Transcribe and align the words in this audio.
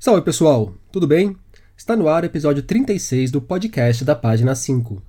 Salve 0.00 0.22
pessoal, 0.22 0.72
tudo 0.92 1.08
bem? 1.08 1.36
Está 1.76 1.96
no 1.96 2.08
ar 2.08 2.22
o 2.22 2.26
episódio 2.26 2.62
36 2.62 3.32
do 3.32 3.42
podcast 3.42 4.04
da 4.04 4.14
Página 4.14 4.54
5. 4.54 5.02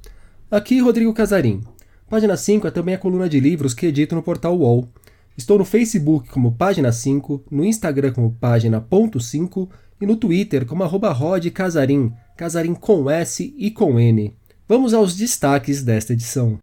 Aqui 0.50 0.80
Rodrigo 0.80 1.14
Casarim. 1.14 1.62
Página 2.10 2.36
5 2.36 2.68
é 2.68 2.72
também 2.72 2.96
a 2.96 2.98
coluna 2.98 3.30
de 3.30 3.40
livros 3.40 3.76
que 3.76 3.86
edito 3.86 4.16
no 4.16 4.24
portal 4.24 4.58
UOL. 4.58 4.90
Estou 5.38 5.60
no 5.60 5.64
Facebook 5.64 6.28
como 6.30 6.54
Página 6.54 6.92
5, 6.92 7.46
no 7.52 7.64
Instagram 7.64 8.14
como 8.14 8.36
Página.5 8.42 9.70
e 10.02 10.08
no 10.08 10.16
Twitter 10.16 10.66
como 10.66 10.84
arroba 10.84 11.12
Rod 11.12 11.46
Casarim, 11.52 12.12
Casarim 12.36 12.74
com 12.74 13.08
S 13.12 13.54
e 13.56 13.70
com 13.70 14.00
N. 14.00 14.36
Vamos 14.68 14.96
aos 14.96 15.16
destaques 15.16 15.84
desta 15.84 16.14
edição. 16.14 16.58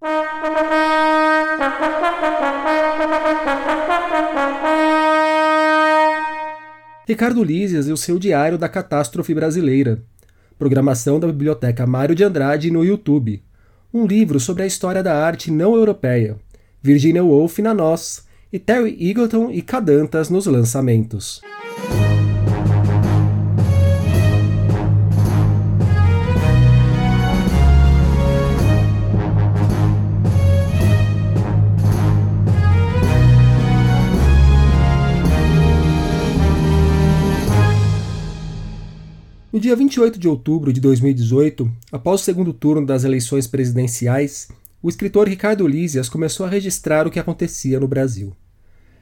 Ricardo 7.07 7.45
Lízias 7.45 7.87
e 7.87 7.93
o 7.93 7.97
seu 7.97 8.19
Diário 8.19 8.59
da 8.59 8.69
Catástrofe 8.69 9.33
Brasileira. 9.33 10.03
Programação 10.59 11.21
da 11.21 11.29
Biblioteca 11.29 11.87
Mário 11.87 12.17
de 12.17 12.25
Andrade 12.25 12.69
no 12.69 12.85
YouTube. 12.85 13.45
Um 13.95 14.05
livro 14.05 14.41
sobre 14.41 14.65
a 14.65 14.67
história 14.67 15.05
da 15.05 15.15
arte 15.15 15.49
não 15.49 15.77
europeia. 15.77 16.37
Virginia 16.83 17.23
Woolf 17.23 17.61
na 17.61 17.73
Nós 17.73 18.25
e 18.53 18.59
Terry 18.59 18.97
Eagleton 19.01 19.53
e 19.53 19.63
Cadantas 19.63 20.29
nos 20.31 20.47
lançamentos. 20.47 21.41
No 39.57 39.63
dia 39.63 39.75
28 39.75 40.19
de 40.19 40.29
outubro 40.29 40.71
de 40.71 40.83
2018, 40.83 41.73
após 41.91 42.21
o 42.21 42.25
segundo 42.25 42.53
turno 42.53 42.85
das 42.85 43.05
eleições 43.05 43.47
presidenciais, 43.47 44.49
o 44.83 44.89
escritor 44.91 45.27
Ricardo 45.27 45.67
Lízias 45.67 46.11
começou 46.11 46.45
a 46.45 46.49
registrar 46.51 47.07
o 47.07 47.11
que 47.11 47.19
acontecia 47.19 47.81
no 47.81 47.89
Brasil. 47.89 48.37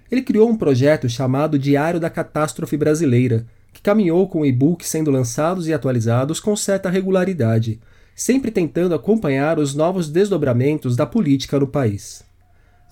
Ele 0.09 0.23
criou 0.23 0.49
um 0.49 0.57
projeto 0.57 1.09
chamado 1.09 1.59
Diário 1.59 1.99
da 1.99 2.09
Catástrofe 2.09 2.77
Brasileira, 2.77 3.45
que 3.73 3.83
caminhou 3.83 4.29
com 4.29 4.47
e-books 4.47 4.87
sendo 4.87 5.11
lançados 5.11 5.67
e 5.67 5.75
atualizados 5.75 6.39
com 6.39 6.55
certa 6.55 6.89
regularidade, 6.89 7.81
sempre 8.15 8.53
tentando 8.53 8.95
acompanhar 8.95 9.59
os 9.59 9.75
novos 9.75 10.09
desdobramentos 10.09 10.95
da 10.95 11.05
política 11.05 11.59
no 11.59 11.67
país. 11.67 12.23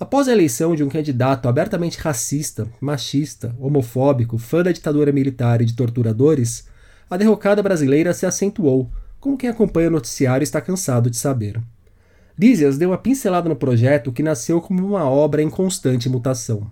Após 0.00 0.26
a 0.26 0.32
eleição 0.32 0.74
de 0.74 0.82
um 0.82 0.88
candidato 0.88 1.48
abertamente 1.48 1.96
racista, 2.00 2.66
machista, 2.80 3.54
homofóbico, 3.60 4.36
fã 4.36 4.64
da 4.64 4.72
ditadura 4.72 5.12
militar 5.12 5.62
e 5.62 5.64
de 5.64 5.76
torturadores, 5.76 6.71
a 7.12 7.16
derrocada 7.18 7.62
brasileira 7.62 8.14
se 8.14 8.24
acentuou, 8.24 8.88
como 9.20 9.36
quem 9.36 9.50
acompanha 9.50 9.88
o 9.88 9.92
noticiário 9.92 10.42
está 10.42 10.60
cansado 10.60 11.10
de 11.10 11.16
saber. 11.18 11.60
Lízias 12.38 12.78
deu 12.78 12.88
uma 12.88 12.96
pincelada 12.96 13.48
no 13.48 13.54
projeto 13.54 14.10
que 14.10 14.22
nasceu 14.22 14.62
como 14.62 14.86
uma 14.86 15.04
obra 15.04 15.42
em 15.42 15.50
constante 15.50 16.08
mutação. 16.08 16.66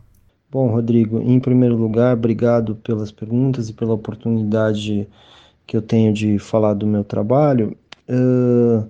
Bom, 0.50 0.68
Rodrigo, 0.68 1.20
em 1.20 1.38
primeiro 1.38 1.76
lugar, 1.76 2.16
obrigado 2.16 2.74
pelas 2.76 3.12
perguntas 3.12 3.68
e 3.68 3.74
pela 3.74 3.92
oportunidade 3.92 5.06
que 5.66 5.76
eu 5.76 5.82
tenho 5.82 6.12
de 6.12 6.38
falar 6.38 6.72
do 6.72 6.86
meu 6.86 7.04
trabalho. 7.04 7.76
Uh, 8.08 8.88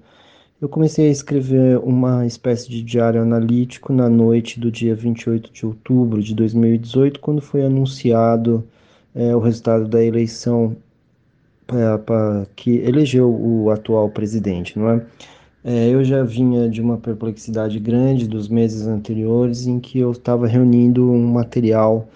eu 0.63 0.69
comecei 0.69 1.09
a 1.09 1.11
escrever 1.11 1.79
uma 1.79 2.25
espécie 2.25 2.71
de 2.71 2.81
diário 2.81 3.21
analítico 3.21 3.93
na 3.93 4.09
noite 4.09 4.61
do 4.61 4.71
dia 4.71 4.95
28 4.95 5.53
de 5.53 5.67
outubro 5.67 6.23
de 6.23 6.33
2018, 6.33 7.19
quando 7.19 7.43
foi 7.43 7.65
anunciado 7.65 8.65
é, 9.15 9.35
o 9.35 9.41
resultado 9.41 9.89
da 9.89 10.03
eleição 10.03 10.77
que 12.57 12.79
elegeu 12.79 13.31
o 13.31 13.71
atual 13.71 14.11
presidente, 14.11 14.79
não 14.79 14.91
é? 14.91 15.07
é? 15.65 15.89
Eu 15.89 16.05
já 16.05 16.23
vinha 16.23 16.69
de 16.69 16.81
uma 16.81 16.97
perplexidade 16.97 17.79
grande 17.79 18.29
dos 18.29 18.49
meses 18.49 18.87
anteriores 18.87 19.67
em 19.67 19.79
que 19.79 19.99
eu 19.99 20.13
estava 20.13 20.47
reunindo 20.47 21.11
um 21.11 21.27
material 21.27 22.09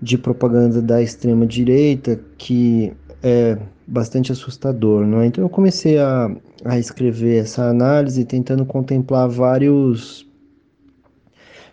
de 0.00 0.18
propaganda 0.18 0.82
da 0.82 1.00
extrema 1.00 1.46
direita 1.46 2.18
que 2.36 2.92
é 3.22 3.56
bastante 3.86 4.32
assustador, 4.32 5.06
não 5.06 5.20
é? 5.20 5.26
Então 5.26 5.44
eu 5.44 5.48
comecei 5.48 5.98
a, 5.98 6.34
a 6.64 6.78
escrever 6.78 7.42
essa 7.42 7.64
análise 7.68 8.24
tentando 8.24 8.64
contemplar 8.64 9.28
vários 9.28 10.26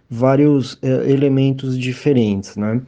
vários 0.10 0.78
é, 0.82 1.10
elementos 1.10 1.78
diferentes, 1.78 2.56
né? 2.56 2.82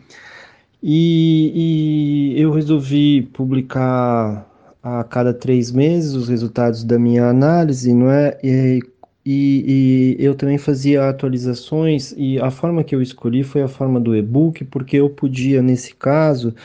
E, 0.83 2.33
e 2.35 2.41
eu 2.41 2.51
resolvi 2.51 3.21
publicar 3.33 4.47
a 4.81 5.03
cada 5.03 5.33
três 5.33 5.71
meses 5.71 6.13
os 6.13 6.27
resultados 6.27 6.83
da 6.83 6.97
minha 6.97 7.27
análise, 7.27 7.93
não 7.93 8.09
é? 8.09 8.37
E, 8.43 8.79
e, 9.23 10.17
e, 10.19 10.25
eu 10.25 10.33
também 10.33 10.57
fazia 10.57 11.07
atualizações 11.07 12.13
e 12.17 12.39
a 12.39 12.49
forma 12.49 12.83
que 12.83 12.95
eu 12.95 13.01
escolhi 13.01 13.43
foi 13.43 13.61
a 13.61 13.67
forma 13.67 13.99
do 13.99 14.15
e-book, 14.15 14.65
porque 14.65 14.97
eu 14.97 15.07
podia, 15.11 15.61
nesse 15.61 15.93
caso, 15.93 16.55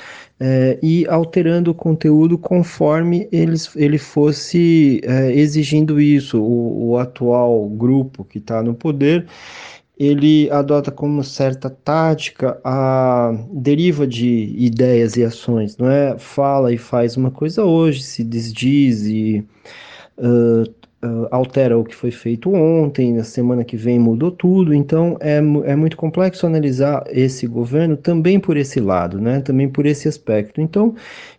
é, 0.41 0.79
ir 0.83 1.07
alterando 1.11 1.71
o 1.71 1.75
conteúdo 1.75 2.39
conforme 2.39 3.29
eles, 3.31 3.75
ele 3.77 3.99
fosse 3.99 5.03
é, 5.05 5.33
exigindo 5.33 6.01
isso. 6.01 6.41
O, 6.41 6.93
o 6.93 6.99
atual 6.99 7.69
grupo 7.69 8.25
que 8.25 8.39
está 8.39 8.63
no 8.63 8.75
poder 8.75 9.27
ele 9.99 10.51
adota 10.51 10.91
como 10.91 11.25
certa 11.25 11.71
tática 11.71 12.61
a 12.65 13.33
deriva 13.53 14.07
de 14.07 14.55
ideias 14.59 15.17
e 15.17 15.25
ações, 15.25 15.77
não 15.79 15.91
é? 15.91 16.19
Fala 16.19 16.73
e 16.73 16.79
faz 16.79 17.17
uma 17.17 17.31
coisa 17.31 17.65
hoje, 17.65 18.03
se 18.03 18.23
desdiz 18.23 19.07
e 19.07 19.45
uh, 20.19 21.29
altera 21.31 21.79
o 21.79 21.85
que 21.85 21.95
foi 21.95 22.11
feito 22.11 22.53
ontem, 22.53 23.13
na 23.15 23.25
semana 23.25 23.65
que 23.65 23.77
vem 23.77 23.99
mudou 23.99 24.31
tudo, 24.31 24.75
então 24.75 25.17
é, 25.21 25.37
é 25.37 25.77
muito 25.77 25.97
complexo 25.97 26.47
analisar 26.47 27.05
esse 27.09 27.47
governo 27.47 27.97
também 27.97 28.41
por 28.41 28.57
esse 28.57 28.81
lado, 28.81 29.21
né? 29.21 29.41
Também 29.41 29.69
por 29.69 29.87
esse 29.87 30.09
aspecto. 30.09 30.61
Então, 30.61 30.95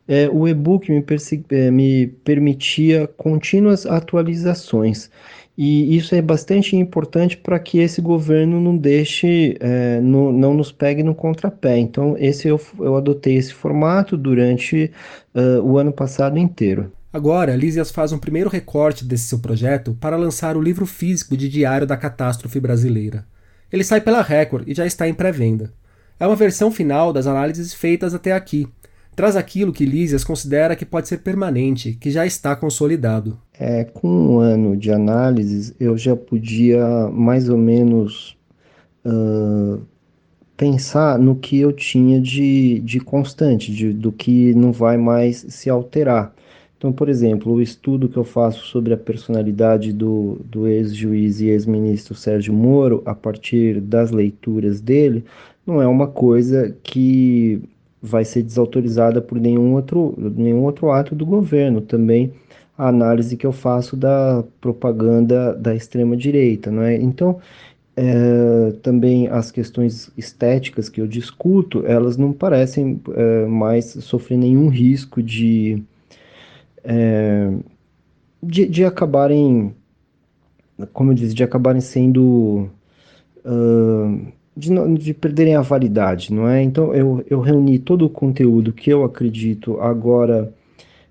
é, 0.08 0.30
o 0.30 0.48
e-book 0.48 0.92
me, 0.92 1.04
é, 1.52 1.72
me 1.72 2.08
permitia 2.08 3.08
contínuas 3.18 3.86
atualizações. 3.86 5.10
E 5.58 5.98
isso 5.98 6.14
é 6.14 6.22
bastante 6.22 6.76
importante 6.76 7.36
para 7.36 7.58
que 7.58 7.80
esse 7.80 8.00
governo 8.00 8.62
não 8.62 8.78
deixe, 8.78 9.58
é, 9.60 10.00
no, 10.00 10.32
não 10.32 10.54
nos 10.54 10.72
pegue 10.72 11.02
no 11.02 11.16
contrapé. 11.16 11.80
Então, 11.80 12.16
esse 12.20 12.48
eu, 12.48 12.62
eu 12.80 12.96
adotei 12.96 13.36
esse 13.38 13.54
formato 13.54 14.16
durante 14.16 14.92
uh, 15.34 15.62
o 15.64 15.80
ano 15.80 15.92
passado 15.92 16.38
inteiro. 16.38 16.92
Agora, 17.12 17.56
Lísias 17.56 17.90
faz 17.90 18.12
um 18.12 18.20
primeiro 18.20 18.50
recorte 18.50 19.04
desse 19.04 19.30
seu 19.30 19.40
projeto 19.40 19.98
para 20.00 20.16
lançar 20.16 20.56
o 20.56 20.62
livro 20.62 20.86
físico 20.86 21.36
de 21.36 21.50
Diário 21.50 21.88
da 21.88 21.98
Catástrofe 21.98 22.60
Brasileira. 22.60 23.26
Ele 23.72 23.84
sai 23.84 24.00
pela 24.00 24.22
Record 24.22 24.68
e 24.68 24.76
já 24.76 24.86
está 24.86 25.08
em 25.08 25.14
pré-venda. 25.14 25.74
É 26.20 26.28
uma 26.28 26.36
versão 26.36 26.72
final 26.72 27.12
das 27.12 27.26
análises 27.26 27.74
feitas 27.74 28.14
até 28.14 28.32
aqui, 28.32 28.68
traz 29.18 29.36
aquilo 29.36 29.74
que 29.74 29.84
Lísias 29.84 30.24
considera 30.24 30.76
que 30.76 30.86
pode 30.86 31.08
ser 31.08 31.18
permanente, 31.18 31.98
que 32.00 32.12
já 32.12 32.24
está 32.24 32.56
consolidado. 32.56 33.36
É, 33.60 33.84
com 33.84 34.08
um 34.08 34.40
ano 34.40 34.78
de 34.78 34.92
análises, 34.92 35.74
eu 35.80 35.98
já 35.98 36.16
podia 36.16 37.10
mais 37.12 37.50
ou 37.50 37.58
menos 37.58 38.38
uh, 39.04 39.82
pensar 40.56 41.18
no 41.18 41.36
que 41.36 41.60
eu 41.60 41.74
tinha 41.74 42.22
de, 42.22 42.80
de 42.82 43.00
constante, 43.00 43.74
de, 43.74 43.92
do 43.92 44.12
que 44.12 44.54
não 44.54 44.72
vai 44.72 44.98
mais 44.98 45.48
se 45.50 45.68
alterar. 45.68 46.32
Então, 46.78 46.94
por 46.94 47.10
exemplo, 47.10 47.54
o 47.54 47.60
estudo 47.60 48.08
que 48.08 48.18
eu 48.18 48.24
faço 48.24 48.68
sobre 48.68 48.94
a 48.94 48.98
personalidade 48.98 49.92
do, 49.92 50.40
do 50.46 50.68
ex-juiz 50.68 51.42
e 51.42 51.48
ex-ministro 51.48 52.14
Sérgio 52.14 52.54
Moro, 52.54 53.02
a 53.04 53.16
partir 53.16 53.82
das 53.82 54.12
leituras 54.12 54.80
dele, 54.80 55.26
não 55.66 55.82
é 55.82 55.88
uma 55.88 56.06
coisa 56.06 56.78
que 56.84 57.64
vai 58.02 58.24
ser 58.26 58.44
desautorizada 58.44 59.22
por 59.22 59.40
nenhum 59.40 59.74
outro, 59.74 60.14
nenhum 60.18 60.64
outro 60.64 60.92
ato 60.92 61.16
do 61.16 61.26
governo. 61.26 61.82
Também 61.82 62.32
a 62.78 62.88
análise 62.90 63.36
que 63.36 63.46
eu 63.46 63.52
faço 63.52 63.98
da 63.98 64.44
propaganda 64.62 65.54
da 65.56 65.76
extrema-direita. 65.76 66.72
Não 66.72 66.84
é? 66.84 66.96
Então, 66.96 67.40
é, 67.96 68.74
também 68.84 69.28
as 69.28 69.50
questões 69.50 70.12
estéticas 70.16 70.88
que 70.88 71.02
eu 71.02 71.08
discuto, 71.08 71.84
elas 71.88 72.16
não 72.16 72.32
parecem 72.32 73.02
é, 73.16 73.46
mais 73.48 73.86
sofrer 73.86 74.38
nenhum 74.38 74.70
risco 74.70 75.24
de, 75.24 75.84
é, 76.84 77.52
de, 78.44 78.68
de, 78.68 78.86
acabarem, 78.86 79.74
como 80.94 81.10
eu 81.10 81.16
disse, 81.16 81.34
de 81.34 81.44
acabarem 81.44 81.82
sendo 81.82 82.70
uh, 83.44 84.32
de, 84.58 84.98
de 84.98 85.14
perderem 85.14 85.56
a 85.56 85.62
validade, 85.62 86.34
não 86.34 86.48
é? 86.48 86.62
Então 86.62 86.94
eu, 86.94 87.24
eu 87.30 87.40
reuni 87.40 87.80
todo 87.80 88.06
o 88.06 88.10
conteúdo 88.10 88.74
que 88.74 88.90
eu 88.90 89.04
acredito 89.04 89.80
agora 89.80 90.52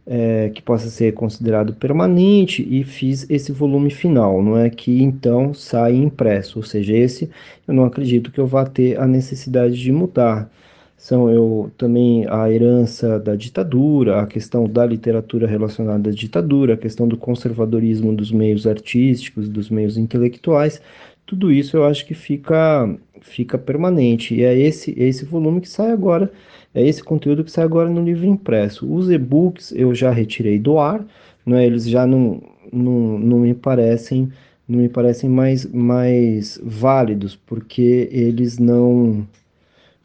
é, 0.06 0.50
que 0.50 0.62
possa 0.62 0.88
ser 0.88 1.12
considerado 1.14 1.74
permanente 1.74 2.66
e 2.68 2.84
fiz 2.84 3.28
esse 3.28 3.50
volume 3.52 3.90
final, 3.90 4.42
não 4.42 4.56
é? 4.56 4.70
Que 4.70 5.02
então 5.02 5.52
sai 5.52 5.94
impresso, 5.96 6.58
ou 6.60 6.62
seja, 6.64 6.94
esse 6.94 7.28
eu 7.66 7.74
não 7.74 7.84
acredito 7.84 8.30
que 8.30 8.38
eu 8.38 8.46
vá 8.46 8.64
ter 8.64 8.98
a 9.00 9.06
necessidade 9.06 9.76
de 9.76 9.90
mudar. 9.92 10.50
são 10.96 11.30
eu 11.30 11.70
também 11.78 12.26
a 12.28 12.50
herança 12.50 13.18
da 13.20 13.36
ditadura, 13.36 14.20
a 14.22 14.26
questão 14.26 14.68
da 14.68 14.86
literatura 14.86 15.46
relacionada 15.46 16.10
à 16.10 16.12
ditadura, 16.12 16.74
a 16.74 16.76
questão 16.76 17.06
do 17.08 17.16
conservadorismo 17.16 18.14
dos 18.14 18.32
meios 18.32 18.66
artísticos, 18.66 19.48
dos 19.48 19.70
meios 19.70 19.96
intelectuais. 19.98 20.80
Tudo 21.26 21.52
isso 21.52 21.76
eu 21.76 21.84
acho 21.84 22.06
que 22.06 22.14
fica 22.14 22.88
fica 23.26 23.58
permanente 23.58 24.34
e 24.34 24.42
é 24.44 24.56
esse 24.58 24.94
esse 24.98 25.24
volume 25.24 25.60
que 25.60 25.68
sai 25.68 25.90
agora, 25.92 26.32
é 26.74 26.86
esse 26.86 27.02
conteúdo 27.02 27.44
que 27.44 27.50
sai 27.50 27.64
agora 27.64 27.88
no 27.88 28.02
livro 28.02 28.26
impresso. 28.26 28.92
Os 28.92 29.10
e-books 29.10 29.72
eu 29.72 29.94
já 29.94 30.10
retirei 30.10 30.58
do 30.58 30.78
ar, 30.78 31.04
não 31.44 31.56
é? 31.56 31.66
Eles 31.66 31.88
já 31.88 32.06
não, 32.06 32.42
não, 32.72 33.18
não 33.18 33.38
me 33.40 33.54
parecem 33.54 34.30
não 34.68 34.80
me 34.80 34.88
parecem 34.88 35.30
mais, 35.30 35.64
mais 35.66 36.58
válidos, 36.62 37.36
porque 37.36 38.08
eles 38.10 38.58
não 38.58 39.26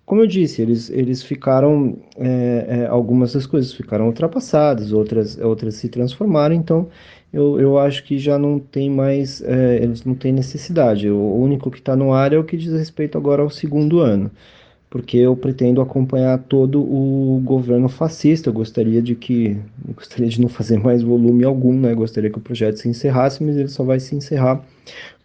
como 0.06 0.22
eu 0.22 0.28
disse, 0.28 0.62
eles, 0.62 0.90
eles 0.90 1.24
ficaram, 1.24 1.98
é, 2.18 2.82
é, 2.84 2.88
algumas 2.88 3.32
das 3.32 3.46
coisas 3.46 3.72
ficaram 3.74 4.08
ultrapassadas, 4.08 4.92
outras, 4.92 5.38
outras 5.38 5.76
se 5.76 5.88
transformaram, 5.88 6.54
então 6.54 6.90
eu, 7.34 7.60
eu 7.60 7.80
acho 7.80 8.04
que 8.04 8.20
já 8.20 8.38
não 8.38 8.60
tem 8.60 8.90
mais, 8.90 9.42
é, 9.42 9.78
eles 9.82 10.04
não 10.04 10.14
têm 10.14 10.34
necessidade. 10.34 11.10
O 11.10 11.36
único 11.36 11.72
que 11.72 11.80
está 11.80 11.96
no 11.96 12.14
ar 12.14 12.34
é 12.34 12.38
o 12.38 12.44
que 12.44 12.58
diz 12.58 12.74
respeito 12.74 13.18
agora 13.18 13.42
ao 13.42 13.50
segundo 13.50 14.00
ano, 14.00 14.30
porque 14.90 15.18
eu 15.18 15.36
pretendo 15.36 15.80
acompanhar 15.80 16.38
todo 16.40 16.82
o 16.82 17.42
governo 17.44 17.88
fascista. 17.88 18.50
Eu 18.50 18.54
gostaria 18.54 19.02
de 19.02 19.16
que, 19.16 19.58
gostaria 19.96 20.28
de 20.28 20.42
não 20.42 20.50
fazer 20.50 20.78
mais 20.78 21.02
volume 21.02 21.46
algum, 21.46 21.74
né? 21.74 21.94
gostaria 21.94 22.30
que 22.30 22.38
o 22.38 22.42
projeto 22.42 22.78
se 22.78 22.90
encerrasse, 22.90 23.42
mas 23.44 23.56
ele 23.56 23.70
só 23.70 23.84
vai 23.84 24.00
se 24.00 24.14
encerrar 24.14 24.62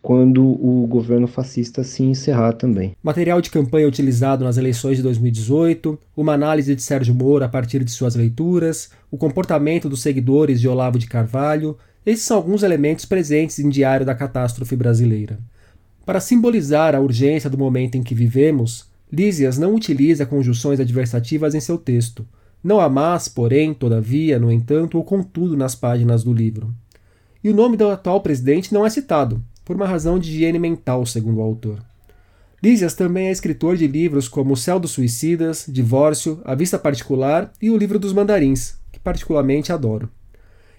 quando 0.00 0.44
o 0.44 0.86
governo 0.86 1.26
fascista 1.26 1.82
se 1.82 2.04
encerrar 2.04 2.52
também. 2.52 2.94
Material 3.02 3.40
de 3.40 3.50
campanha 3.50 3.88
utilizado 3.88 4.44
nas 4.44 4.56
eleições 4.56 4.98
de 4.98 5.02
2018, 5.02 5.98
uma 6.16 6.34
análise 6.34 6.76
de 6.76 6.82
Sérgio 6.82 7.12
Moro 7.12 7.44
a 7.44 7.48
partir 7.48 7.82
de 7.82 7.90
suas 7.90 8.14
leituras, 8.14 8.90
o 9.10 9.16
comportamento 9.16 9.88
dos 9.88 10.02
seguidores 10.02 10.60
de 10.60 10.68
Olavo 10.68 10.96
de 10.96 11.08
Carvalho, 11.08 11.76
esses 12.06 12.24
são 12.24 12.36
alguns 12.36 12.62
elementos 12.62 13.04
presentes 13.04 13.58
em 13.58 13.68
Diário 13.68 14.06
da 14.06 14.14
Catástrofe 14.14 14.76
Brasileira. 14.76 15.40
Para 16.04 16.20
simbolizar 16.20 16.94
a 16.94 17.00
urgência 17.00 17.50
do 17.50 17.58
momento 17.58 17.96
em 17.96 18.02
que 18.04 18.14
vivemos, 18.14 18.88
Lísias 19.12 19.58
não 19.58 19.74
utiliza 19.74 20.24
conjunções 20.24 20.78
adversativas 20.78 21.52
em 21.52 21.60
seu 21.60 21.76
texto. 21.76 22.24
Não 22.62 22.80
há 22.80 22.88
mas, 22.88 23.26
porém, 23.26 23.74
todavia, 23.74 24.38
no 24.38 24.52
entanto 24.52 24.96
ou 24.96 25.04
contudo 25.04 25.56
nas 25.56 25.74
páginas 25.74 26.22
do 26.22 26.32
livro. 26.32 26.72
E 27.42 27.50
o 27.50 27.54
nome 27.54 27.76
do 27.76 27.88
atual 27.88 28.20
presidente 28.20 28.72
não 28.72 28.86
é 28.86 28.90
citado, 28.90 29.42
por 29.64 29.74
uma 29.74 29.86
razão 29.86 30.16
de 30.16 30.30
higiene 30.30 30.60
mental, 30.60 31.04
segundo 31.06 31.38
o 31.38 31.42
autor. 31.42 31.82
Lísias 32.62 32.94
também 32.94 33.28
é 33.28 33.32
escritor 33.32 33.76
de 33.76 33.86
livros 33.86 34.28
como 34.28 34.54
O 34.54 34.56
Céu 34.56 34.78
dos 34.78 34.92
Suicidas, 34.92 35.66
Divórcio, 35.68 36.40
A 36.44 36.54
Vista 36.54 36.78
Particular 36.78 37.52
e 37.60 37.68
O 37.68 37.76
Livro 37.76 37.98
dos 37.98 38.12
Mandarins, 38.12 38.76
que 38.92 38.98
particularmente 39.00 39.72
adoro. 39.72 40.08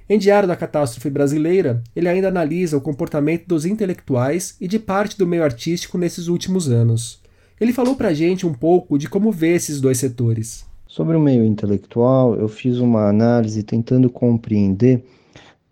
Em 0.10 0.18
Diário 0.18 0.48
da 0.48 0.56
Catástrofe 0.56 1.10
Brasileira, 1.10 1.84
ele 1.94 2.08
ainda 2.08 2.30
analisa 2.30 2.78
o 2.78 2.82
comportamento 2.82 3.46
dos 3.46 3.66
intelectuais 3.66 4.56
e 4.62 4.66
de 4.66 4.80
parte 4.80 5.18
do 5.18 5.28
meio 5.28 5.44
artístico 5.44 5.98
nesses 5.98 6.30
últimos 6.30 6.70
anos. 6.70 7.22
Ele 7.60 7.74
falou 7.74 7.94
pra 7.94 8.14
gente 8.14 8.48
um 8.48 8.54
pouco 8.54 8.98
de 8.98 9.10
como 9.10 9.34
vê 9.34 9.56
esses 9.56 9.82
dois 9.82 9.98
setores. 9.98 10.66
Sobre 10.88 11.18
o 11.18 11.20
meio 11.20 11.44
intelectual, 11.44 12.36
eu 12.36 12.48
fiz 12.48 12.78
uma 12.78 13.10
análise 13.10 13.62
tentando 13.64 14.10
compreender 14.10 15.04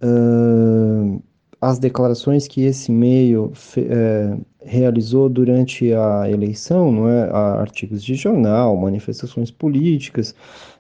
uh, 0.04 1.24
as 1.62 1.80
declarações 1.80 2.46
que 2.46 2.64
esse 2.64 2.92
meio 2.92 3.54
é, 3.78 4.38
realizou 4.66 5.30
durante 5.30 5.94
a 5.94 6.30
eleição, 6.30 6.92
não 6.92 7.08
é? 7.08 7.30
artigos 7.32 8.04
de 8.04 8.16
jornal, 8.16 8.76
manifestações 8.76 9.50
políticas, 9.50 10.36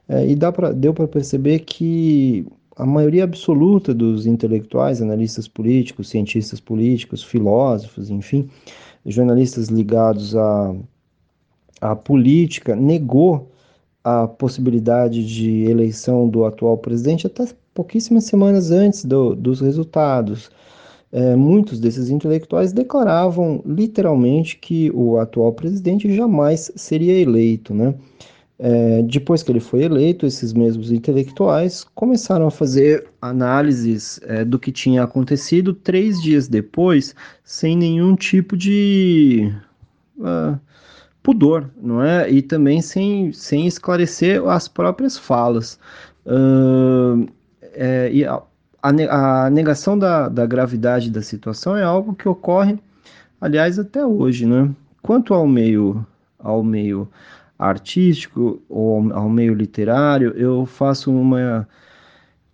é, 0.09 0.27
e 0.27 0.35
dá 0.35 0.51
pra, 0.51 0.73
deu 0.73 0.93
para 0.93 1.07
perceber 1.07 1.59
que 1.59 2.45
a 2.75 2.85
maioria 2.85 3.23
absoluta 3.23 3.93
dos 3.93 4.25
intelectuais, 4.25 5.01
analistas 5.01 5.47
políticos, 5.47 6.09
cientistas 6.09 6.59
políticos, 6.59 7.23
filósofos, 7.23 8.09
enfim, 8.09 8.49
jornalistas 9.05 9.67
ligados 9.67 10.35
à, 10.35 10.75
à 11.81 11.95
política, 11.95 12.75
negou 12.75 13.51
a 14.03 14.27
possibilidade 14.27 15.25
de 15.25 15.63
eleição 15.63 16.27
do 16.27 16.45
atual 16.45 16.77
presidente 16.77 17.25
até 17.25 17.47
pouquíssimas 17.73 18.25
semanas 18.25 18.71
antes 18.71 19.05
do, 19.05 19.35
dos 19.35 19.61
resultados 19.61 20.49
é, 21.15 21.33
muitos 21.33 21.79
desses 21.79 22.09
intelectuais 22.09 22.73
declaravam 22.73 23.61
literalmente 23.65 24.57
que 24.57 24.91
o 24.93 25.17
atual 25.17 25.53
presidente 25.53 26.13
jamais 26.13 26.69
seria 26.75 27.17
eleito, 27.17 27.73
né? 27.73 27.95
É, 28.57 29.01
depois 29.01 29.43
que 29.43 29.51
ele 29.51 29.59
foi 29.59 29.83
eleito, 29.83 30.25
esses 30.25 30.53
mesmos 30.53 30.91
intelectuais 30.91 31.83
começaram 31.93 32.47
a 32.47 32.51
fazer 32.51 33.05
análises 33.21 34.19
é, 34.23 34.45
do 34.45 34.57
que 34.57 34.71
tinha 34.71 35.03
acontecido 35.03 35.73
três 35.73 36.21
dias 36.21 36.47
depois, 36.47 37.13
sem 37.43 37.75
nenhum 37.75 38.15
tipo 38.15 38.55
de 38.55 39.51
uh, 40.17 40.57
pudor, 41.21 41.69
não 41.81 42.01
é? 42.01 42.29
E 42.31 42.41
também 42.41 42.81
sem, 42.81 43.33
sem 43.33 43.67
esclarecer 43.67 44.41
as 44.47 44.69
próprias 44.69 45.17
falas. 45.17 45.77
Uh, 46.25 47.27
é, 47.73 48.09
e 48.13 48.23
a, 48.23 48.41
a 48.81 49.49
negação 49.49 49.99
da, 49.99 50.29
da 50.29 50.45
gravidade 50.45 51.09
da 51.11 51.21
situação 51.21 51.75
é 51.75 51.83
algo 51.83 52.15
que 52.15 52.29
ocorre, 52.29 52.79
aliás, 53.41 53.77
até 53.77 54.05
hoje, 54.05 54.45
né? 54.45 54.69
Quanto 55.01 55.33
ao 55.33 55.45
meio, 55.45 56.05
ao 56.39 56.63
meio 56.63 57.09
artístico 57.57 58.61
ou 58.69 59.11
ao 59.13 59.29
meio 59.29 59.53
literário, 59.53 60.31
eu 60.35 60.65
faço 60.65 61.11
uma 61.11 61.67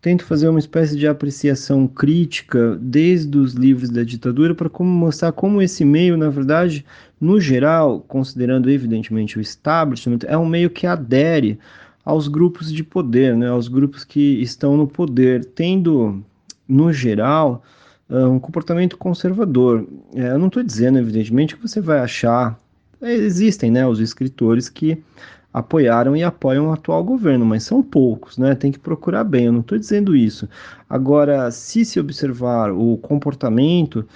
tento 0.01 0.25
fazer 0.25 0.50
uma 0.50 0.59
espécie 0.59 0.98
de 0.98 1.07
apreciação 1.07 1.88
crítica 1.88 2.75
desde 2.81 3.38
os 3.38 3.53
livros 3.53 3.92
da 3.92 4.03
ditadura 4.03 4.56
para 4.56 4.68
como 4.68 4.89
mostrar 4.89 5.31
como 5.31 5.62
esse 5.62 5.86
meio, 5.86 6.18
na 6.18 6.30
verdade, 6.30 6.83
no 7.19 7.39
geral, 7.39 8.01
considerando 8.07 8.69
evidentemente 8.69 9.38
o 9.38 9.42
establishment, 9.42 10.19
é 10.25 10.36
um 10.36 10.45
meio 10.45 10.71
que 10.71 10.88
adere 10.88 11.59
aos 12.04 12.27
grupos 12.27 12.74
de 12.74 12.83
poder, 12.83 13.38
né, 13.38 13.50
aos 13.50 13.68
grupos 13.68 14.04
que 14.04 14.42
estão 14.42 14.75
no 14.75 14.88
poder, 14.88 15.45
tendo, 15.45 16.24
no 16.68 16.92
geral, 16.92 17.63
ah, 18.09 18.27
um 18.27 18.39
comportamento 18.39 18.97
conservador. 18.97 19.88
É, 20.15 20.31
eu 20.31 20.39
não 20.39 20.47
estou 20.47 20.63
dizendo, 20.63 20.97
evidentemente, 20.97 21.56
que 21.56 21.62
você 21.62 21.80
vai 21.80 22.00
achar. 22.00 22.59
Existem 23.01 23.71
né, 23.71 23.86
os 23.88 24.00
escritores 24.00 24.69
que 24.69 25.03
apoiaram 25.53 26.15
e 26.15 26.24
apoiam 26.24 26.68
o 26.68 26.71
atual 26.71 27.04
governo, 27.04 27.45
mas 27.45 27.64
são 27.64 27.83
poucos, 27.83 28.37
né? 28.37 28.56
Tem 28.56 28.71
que 28.71 28.80
procurar 28.80 29.23
bem, 29.23 29.45
eu 29.45 29.52
não 29.52 29.59
estou 29.59 29.78
dizendo 29.78 30.16
isso. 30.16 30.47
Agora, 30.90 31.52
se 31.52 31.83
se 31.83 31.99
observar 31.99 32.71
o 32.71 32.97
comportamento 32.97 34.07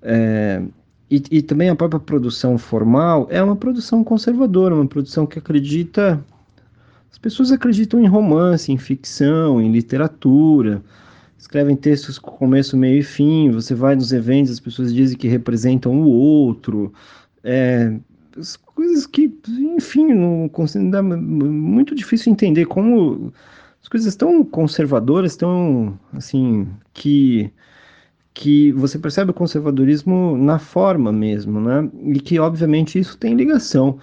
é, 0.00 0.62
e, 1.10 1.22
e, 1.30 1.42
também 1.42 1.68
a 1.68 1.74
própria 1.74 1.98
produção 1.98 2.56
formal, 2.56 3.26
é 3.30 3.42
uma 3.42 3.56
produção 3.56 4.04
conservadora, 4.04 4.74
uma 4.74 4.86
produção 4.86 5.26
que 5.26 5.38
acredita 5.38 6.24
as 7.16 7.18
pessoas 7.18 7.50
acreditam 7.50 7.98
em 7.98 8.06
romance, 8.06 8.70
em 8.70 8.76
ficção, 8.76 9.58
em 9.58 9.72
literatura, 9.72 10.82
escrevem 11.38 11.74
textos 11.74 12.18
com 12.18 12.30
começo, 12.32 12.76
meio 12.76 12.98
e 12.98 13.02
fim. 13.02 13.50
Você 13.52 13.74
vai 13.74 13.96
nos 13.96 14.12
eventos, 14.12 14.52
as 14.52 14.60
pessoas 14.60 14.92
dizem 14.92 15.16
que 15.16 15.26
representam 15.26 15.98
o 15.98 16.06
outro. 16.06 16.92
É, 17.42 17.96
coisas 18.74 19.06
que, 19.06 19.32
enfim, 19.48 20.12
não 20.12 20.48
consigo, 20.48 20.84
muito 21.02 21.94
difícil 21.94 22.32
entender 22.32 22.66
como 22.66 23.32
as 23.82 23.88
coisas 23.88 24.16
tão 24.16 24.44
conservadoras, 24.44 25.36
tão 25.36 25.98
assim, 26.12 26.66
que 26.92 27.52
que 28.34 28.70
você 28.72 28.98
percebe 28.98 29.30
o 29.30 29.34
conservadorismo 29.34 30.36
na 30.36 30.58
forma 30.58 31.10
mesmo, 31.10 31.58
né? 31.58 31.88
E 32.04 32.20
que 32.20 32.38
obviamente 32.38 32.98
isso 32.98 33.16
tem 33.16 33.34
ligação 33.34 33.98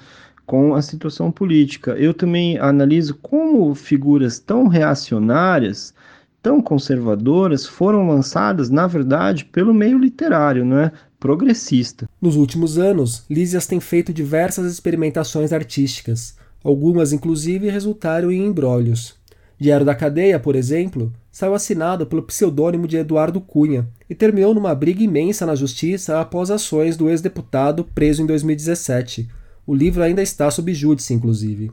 com 0.46 0.74
a 0.74 0.82
situação 0.82 1.32
política. 1.32 1.92
Eu 1.92 2.16
também 2.16 2.58
analiso 2.58 3.16
como 3.22 3.76
figuras 3.76 4.40
tão 4.40 4.68
reacionárias, 4.68 5.94
tão 6.42 6.62
conservadoras, 6.62 7.68
foram 7.68 8.08
lançadas, 8.08 8.70
na 8.72 8.88
verdade, 8.88 9.46
pelo 9.46 9.74
meio 9.74 10.00
literário, 10.00 10.66
não 10.66 10.80
é? 10.80 10.92
Progressista. 11.24 12.10
Nos 12.22 12.36
últimos 12.36 12.78
anos, 12.78 13.24
Lísias 13.30 13.66
tem 13.66 13.80
feito 13.80 14.14
diversas 14.14 14.70
experimentações 14.70 15.54
artísticas. 15.54 16.36
Algumas, 16.62 17.14
inclusive, 17.14 17.70
resultaram 17.70 18.30
em 18.30 18.46
embrólios. 18.46 19.16
Diário 19.58 19.86
da 19.86 19.96
Cadeia, 19.96 20.38
por 20.38 20.54
exemplo, 20.54 21.14
saiu 21.32 21.54
assinado 21.54 22.06
pelo 22.06 22.24
pseudônimo 22.24 22.86
de 22.86 22.98
Eduardo 22.98 23.40
Cunha 23.40 23.88
e 24.10 24.14
terminou 24.14 24.54
numa 24.54 24.76
briga 24.76 25.02
imensa 25.02 25.46
na 25.46 25.56
justiça 25.56 26.20
após 26.20 26.52
ações 26.52 26.98
do 26.98 27.10
ex-deputado 27.10 27.86
preso 27.96 28.22
em 28.22 28.26
2017 28.26 29.30
o 29.66 29.74
livro 29.74 30.04
ainda 30.04 30.22
está 30.22 30.52
sob 30.52 30.74
júdice, 30.74 31.14
inclusive. 31.14 31.72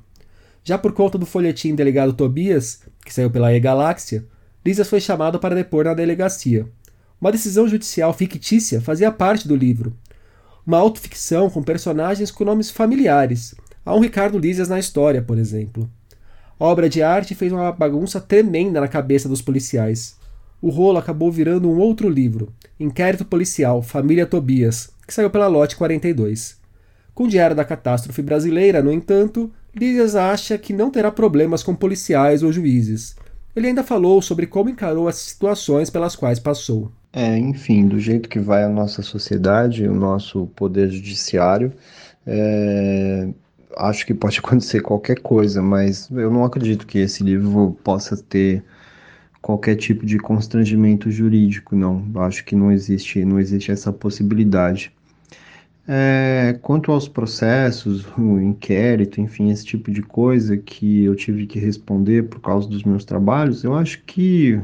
Já 0.62 0.78
por 0.78 0.92
conta 0.92 1.18
do 1.18 1.26
folhetim 1.26 1.74
Delegado 1.74 2.12
Tobias, 2.12 2.82
que 3.04 3.12
saiu 3.12 3.28
pela 3.28 3.52
E-Galáxia, 3.52 4.24
Lisas 4.64 4.88
foi 4.88 5.00
chamado 5.00 5.40
para 5.40 5.56
depor 5.56 5.86
na 5.86 5.94
delegacia. 5.94 6.68
Uma 7.20 7.32
decisão 7.32 7.68
judicial 7.68 8.12
fictícia 8.12 8.80
fazia 8.80 9.12
parte 9.12 9.46
do 9.46 9.54
livro. 9.54 9.94
Uma 10.66 10.78
autoficção 10.78 11.50
com 11.50 11.62
personagens 11.62 12.30
com 12.30 12.44
nomes 12.44 12.70
familiares, 12.70 13.54
Há 13.84 13.94
um 13.94 14.00
Ricardo 14.00 14.38
Lízias 14.38 14.68
na 14.68 14.78
história, 14.78 15.22
por 15.22 15.38
exemplo. 15.38 15.90
A 16.58 16.64
obra 16.64 16.88
de 16.88 17.02
arte 17.02 17.34
fez 17.34 17.50
uma 17.50 17.72
bagunça 17.72 18.20
tremenda 18.20 18.78
na 18.78 18.88
cabeça 18.88 19.26
dos 19.26 19.40
policiais. 19.40 20.16
O 20.60 20.68
rolo 20.68 20.98
acabou 20.98 21.32
virando 21.32 21.70
um 21.70 21.78
outro 21.78 22.06
livro, 22.06 22.52
Inquérito 22.78 23.24
Policial, 23.24 23.82
Família 23.82 24.26
Tobias, 24.26 24.90
que 25.06 25.14
saiu 25.14 25.30
pela 25.30 25.46
Lote 25.46 25.76
42. 25.76 26.58
Com 27.14 27.24
o 27.24 27.28
Diário 27.28 27.56
da 27.56 27.64
Catástrofe 27.64 28.20
Brasileira, 28.20 28.82
no 28.82 28.92
entanto, 28.92 29.50
Lízias 29.74 30.14
acha 30.14 30.58
que 30.58 30.74
não 30.74 30.90
terá 30.90 31.10
problemas 31.10 31.62
com 31.62 31.74
policiais 31.74 32.42
ou 32.42 32.52
juízes. 32.52 33.16
Ele 33.56 33.68
ainda 33.68 33.82
falou 33.82 34.20
sobre 34.20 34.46
como 34.46 34.68
encarou 34.68 35.08
as 35.08 35.16
situações 35.16 35.88
pelas 35.88 36.14
quais 36.14 36.38
passou. 36.38 36.92
É, 37.12 37.36
enfim, 37.38 37.88
do 37.88 37.98
jeito 37.98 38.28
que 38.28 38.38
vai 38.38 38.62
a 38.62 38.68
nossa 38.68 39.02
sociedade, 39.02 39.86
o 39.86 39.94
nosso 39.94 40.46
poder 40.54 40.90
judiciário, 40.90 41.72
é, 42.26 43.28
acho 43.76 44.06
que 44.06 44.14
pode 44.14 44.38
acontecer 44.40 44.80
qualquer 44.80 45.20
coisa, 45.20 45.60
mas 45.62 46.08
eu 46.10 46.30
não 46.30 46.44
acredito 46.44 46.86
que 46.86 46.98
esse 46.98 47.22
livro 47.24 47.76
possa 47.82 48.16
ter 48.16 48.64
qualquer 49.42 49.76
tipo 49.76 50.06
de 50.06 50.18
constrangimento 50.18 51.10
jurídico, 51.10 51.74
não. 51.76 52.04
Acho 52.16 52.44
que 52.44 52.54
não 52.54 52.70
existe, 52.70 53.24
não 53.24 53.40
existe 53.40 53.72
essa 53.72 53.92
possibilidade. 53.92 54.92
É, 55.88 56.58
quanto 56.62 56.92
aos 56.92 57.08
processos, 57.08 58.06
o 58.16 58.40
inquérito, 58.40 59.20
enfim, 59.20 59.50
esse 59.50 59.64
tipo 59.64 59.90
de 59.90 60.02
coisa 60.02 60.56
que 60.56 61.04
eu 61.04 61.16
tive 61.16 61.46
que 61.46 61.58
responder 61.58 62.28
por 62.28 62.40
causa 62.40 62.68
dos 62.68 62.84
meus 62.84 63.04
trabalhos, 63.04 63.64
eu 63.64 63.74
acho 63.74 64.02
que 64.04 64.60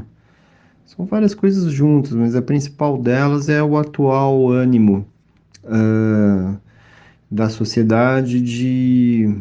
são 0.86 1.04
várias 1.04 1.34
coisas 1.34 1.72
juntas, 1.72 2.12
mas 2.12 2.34
a 2.36 2.40
principal 2.40 2.96
delas 2.96 3.48
é 3.48 3.62
o 3.62 3.76
atual 3.76 4.50
ânimo 4.50 5.04
uh, 5.64 6.56
da 7.30 7.48
sociedade 7.48 8.40
de 8.40 9.36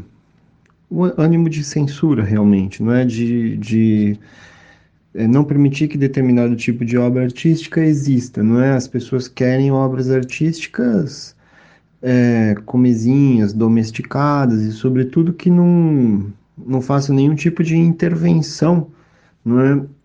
o 0.89 1.03
ânimo 1.17 1.49
de 1.49 1.63
censura 1.63 2.23
realmente, 2.23 2.81
não 2.81 2.91
é 2.91 3.05
de, 3.05 3.57
de 3.57 4.19
é, 5.13 5.27
não 5.27 5.43
permitir 5.43 5.87
que 5.87 5.97
determinado 5.97 6.55
tipo 6.55 6.83
de 6.85 6.97
obra 6.97 7.23
artística 7.23 7.81
exista, 7.81 8.43
não 8.43 8.61
é? 8.61 8.73
As 8.73 8.87
pessoas 8.87 9.27
querem 9.27 9.71
obras 9.71 10.09
artísticas 10.09 11.35
é, 12.01 12.55
comezinhas, 12.65 13.53
domesticadas 13.53 14.61
e 14.61 14.71
sobretudo 14.71 15.33
que 15.33 15.49
não 15.49 16.27
não 16.57 16.81
façam 16.81 17.15
nenhum 17.15 17.35
tipo 17.35 17.63
de 17.63 17.75
intervenção 17.75 18.87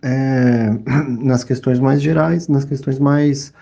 é, 0.03 0.09
é 0.09 0.71
nas 1.23 1.45
questões 1.45 1.79
mais 1.79 2.03
gerais, 2.03 2.49
nas 2.49 2.65
questões 2.65 2.99
mais 2.99 3.53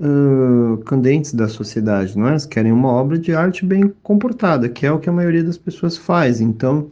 uh, 0.00 0.78
candentes 0.84 1.32
da 1.32 1.48
sociedade, 1.48 2.18
não 2.18 2.26
é? 2.26 2.30
Elas 2.30 2.46
querem 2.46 2.72
uma 2.72 2.88
obra 2.88 3.18
de 3.18 3.34
arte 3.34 3.64
bem 3.64 3.92
comportada, 4.02 4.68
que 4.68 4.84
é 4.84 4.92
o 4.92 4.98
que 4.98 5.08
a 5.08 5.12
maioria 5.12 5.44
das 5.44 5.56
pessoas 5.56 5.96
faz. 5.96 6.40
Então, 6.40 6.90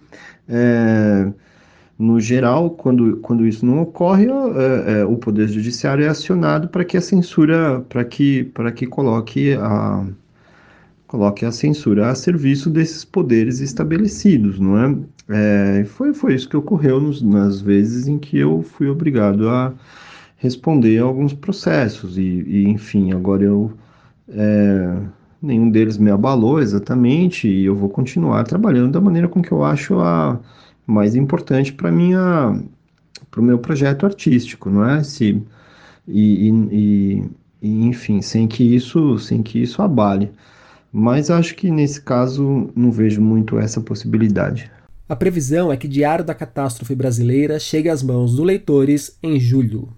é, 0.49 1.31
no 1.99 2.19
geral, 2.21 2.71
quando, 2.71 3.19
quando 3.19 3.47
isso 3.47 3.67
não 3.67 3.83
ocorre, 3.83 4.27
é, 4.27 5.01
é, 5.01 5.05
o 5.05 5.17
Poder 5.17 5.49
Judiciário 5.49 6.05
é 6.05 6.09
acionado 6.09 6.69
para 6.69 6.85
que 6.85 6.97
a 6.97 7.01
censura, 7.01 7.85
para 7.89 8.05
que, 8.05 8.51
que 8.75 8.87
coloque 8.87 9.55
a, 9.55 10.05
coloque 11.11 11.45
a 11.45 11.51
censura 11.51 12.09
a 12.09 12.15
serviço 12.15 12.71
desses 12.71 13.05
poderes 13.05 13.59
estabelecidos, 13.59 14.61
não 14.61 14.79
é? 14.79 15.81
é 15.81 15.85
foi, 15.85 16.15
foi 16.15 16.35
isso 16.35 16.49
que 16.49 16.57
ocorreu 16.57 17.01
nos, 17.01 17.21
nas 17.21 17.61
vezes 17.61 18.07
em 18.07 18.17
que 18.17 18.39
eu 18.39 18.63
fui 18.63 18.89
obrigado 18.89 19.49
a 19.49 19.75
responder 20.37 21.01
a 21.01 21.03
alguns 21.03 21.35
processos 21.35 22.17
e, 22.17 22.45
e 22.47 22.69
enfim, 22.69 23.13
agora 23.13 23.43
eu 23.43 23.73
é, 24.29 24.99
nenhum 25.43 25.69
deles 25.69 25.99
me 25.99 26.13
abalou 26.13 26.61
exatamente 26.61 27.49
e 27.49 27.65
eu 27.65 27.75
vou 27.75 27.89
continuar 27.89 28.45
trabalhando 28.45 28.93
da 28.93 29.01
maneira 29.01 29.27
com 29.27 29.43
que 29.43 29.51
eu 29.51 29.65
acho 29.65 29.99
a 29.99 30.39
mais 30.87 31.17
importante 31.17 31.73
para 31.73 31.91
minha 31.91 32.63
para 33.33 33.41
o 33.41 33.45
meu 33.45 33.59
projeto 33.59 34.07
artístico, 34.07 34.71
não 34.71 34.85
é? 34.89 35.03
Se 35.03 35.43
e, 36.07 36.51
e, 36.51 37.25
e, 37.61 37.87
enfim, 37.89 38.23
sem 38.23 38.47
que 38.47 38.63
isso 38.63 39.19
sem 39.19 39.43
que 39.43 39.61
isso 39.61 39.83
abale. 39.83 40.31
Mas 40.93 41.31
acho 41.31 41.55
que 41.55 41.71
nesse 41.71 42.01
caso 42.01 42.71
não 42.75 42.91
vejo 42.91 43.21
muito 43.21 43.59
essa 43.59 43.81
possibilidade. 43.81 44.71
A 45.09 45.17
previsão 45.17 45.73
é 45.73 45.77
que 45.77 45.89
Diário 45.89 46.25
da 46.25 46.35
Catástrofe 46.35 46.95
Brasileira 46.95 47.59
chegue 47.59 47.89
às 47.89 48.03
mãos 48.03 48.37
dos 48.37 48.45
leitores 48.45 49.17
em 49.23 49.39
julho. 49.39 49.89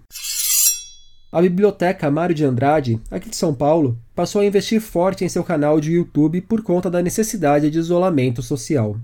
A 1.31 1.41
Biblioteca 1.41 2.11
Mário 2.11 2.35
de 2.35 2.45
Andrade, 2.45 3.01
aqui 3.09 3.27
de 3.27 3.35
São 3.35 3.55
Paulo, 3.55 3.97
passou 4.13 4.41
a 4.41 4.45
investir 4.45 4.79
forte 4.79 5.25
em 5.25 5.29
seu 5.29 5.43
canal 5.43 5.79
de 5.79 5.93
YouTube 5.93 6.41
por 6.41 6.61
conta 6.61 6.91
da 6.91 7.01
necessidade 7.01 7.71
de 7.71 7.79
isolamento 7.79 8.43
social. 8.43 8.95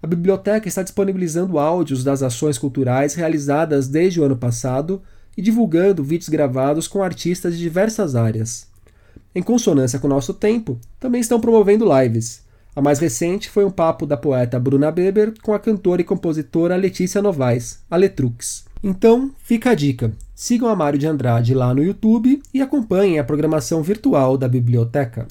A 0.00 0.06
biblioteca 0.06 0.68
está 0.68 0.84
disponibilizando 0.84 1.58
áudios 1.58 2.04
das 2.04 2.22
ações 2.22 2.56
culturais 2.56 3.14
realizadas 3.14 3.88
desde 3.88 4.20
o 4.20 4.24
ano 4.24 4.36
passado 4.36 5.02
e 5.36 5.42
divulgando 5.42 6.04
vídeos 6.04 6.28
gravados 6.28 6.86
com 6.86 7.02
artistas 7.02 7.56
de 7.56 7.60
diversas 7.60 8.14
áreas. 8.14 8.67
Em 9.38 9.42
consonância 9.42 10.00
com 10.00 10.08
o 10.08 10.10
nosso 10.10 10.34
tempo, 10.34 10.80
também 10.98 11.20
estão 11.20 11.40
promovendo 11.40 11.86
lives. 11.96 12.42
A 12.74 12.82
mais 12.82 12.98
recente 12.98 13.48
foi 13.48 13.64
um 13.64 13.70
papo 13.70 14.04
da 14.04 14.16
poeta 14.16 14.58
Bruna 14.58 14.90
Beber 14.90 15.32
com 15.40 15.54
a 15.54 15.60
cantora 15.60 16.00
e 16.00 16.04
compositora 16.04 16.74
Letícia 16.74 17.22
Novaes, 17.22 17.78
a 17.88 17.96
Letrux. 17.96 18.64
Então, 18.82 19.30
fica 19.38 19.70
a 19.70 19.74
dica. 19.76 20.12
Sigam 20.34 20.68
a 20.68 20.74
Mário 20.74 20.98
de 20.98 21.06
Andrade 21.06 21.54
lá 21.54 21.72
no 21.72 21.84
YouTube 21.84 22.42
e 22.52 22.60
acompanhem 22.60 23.20
a 23.20 23.22
programação 23.22 23.80
virtual 23.80 24.36
da 24.36 24.48
biblioteca. 24.48 25.28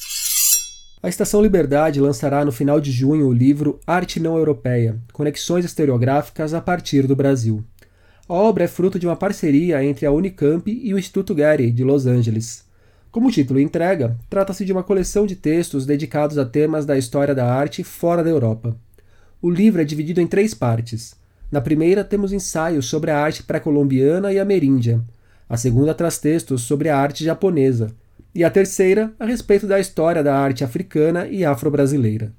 A 1.04 1.10
Estação 1.10 1.42
Liberdade 1.42 2.00
lançará 2.00 2.46
no 2.46 2.52
final 2.54 2.80
de 2.80 2.94
junho 2.94 3.28
o 3.28 3.34
livro 3.34 3.78
Arte 3.86 4.22
Não 4.22 4.38
Europeia 4.38 4.98
Conexões 5.12 5.66
Historiográficas 5.66 6.54
a 6.54 6.62
partir 6.62 7.06
do 7.06 7.14
Brasil. 7.14 7.62
A 8.30 8.34
obra 8.34 8.64
é 8.64 8.68
fruto 8.70 8.98
de 8.98 9.06
uma 9.06 9.18
parceria 9.18 9.84
entre 9.84 10.06
a 10.06 10.14
Unicamp 10.14 10.72
e 10.72 10.94
o 10.94 10.98
Instituto 10.98 11.36
Getty, 11.36 11.72
de 11.72 11.84
Los 11.84 12.06
Angeles. 12.06 12.67
Como 13.12 13.30
o 13.30 13.32
título 13.32 13.60
entrega, 13.60 14.18
trata-se 14.30 14.66
de 14.66 14.72
uma 14.72 14.84
coleção 14.84 15.26
de 15.26 15.36
textos 15.36 15.86
dedicados 15.86 16.38
a 16.38 16.46
temas 16.46 16.86
da 16.86 16.98
história 16.98 17.34
da 17.34 17.52
arte 17.52 17.84
fora 17.84 18.24
da 18.24 18.30
Europa. 18.30 18.78
O 19.42 19.50
livro 19.50 19.82
é 19.82 19.86
dividido 19.86 20.20
em 20.20 20.28
três 20.28 20.54
partes. 20.54 21.16
Na 21.52 21.62
primeira, 21.62 22.04
temos 22.04 22.34
ensaios 22.34 22.88
sobre 22.88 23.10
a 23.10 23.20
arte 23.20 23.44
pré-colombiana 23.44 24.34
e 24.34 24.40
ameríndia. 24.40 25.02
A 25.50 25.56
segunda 25.56 25.94
traz 25.94 26.18
textos 26.18 26.64
sobre 26.64 26.90
a 26.90 26.98
arte 26.98 27.24
japonesa. 27.24 27.96
E 28.36 28.44
a 28.44 28.52
terceira, 28.52 29.14
a 29.18 29.26
respeito 29.26 29.66
da 29.66 29.80
história 29.80 30.22
da 30.22 30.36
arte 30.38 30.64
africana 30.64 31.28
e 31.28 31.46
afro-brasileira. 31.46 32.34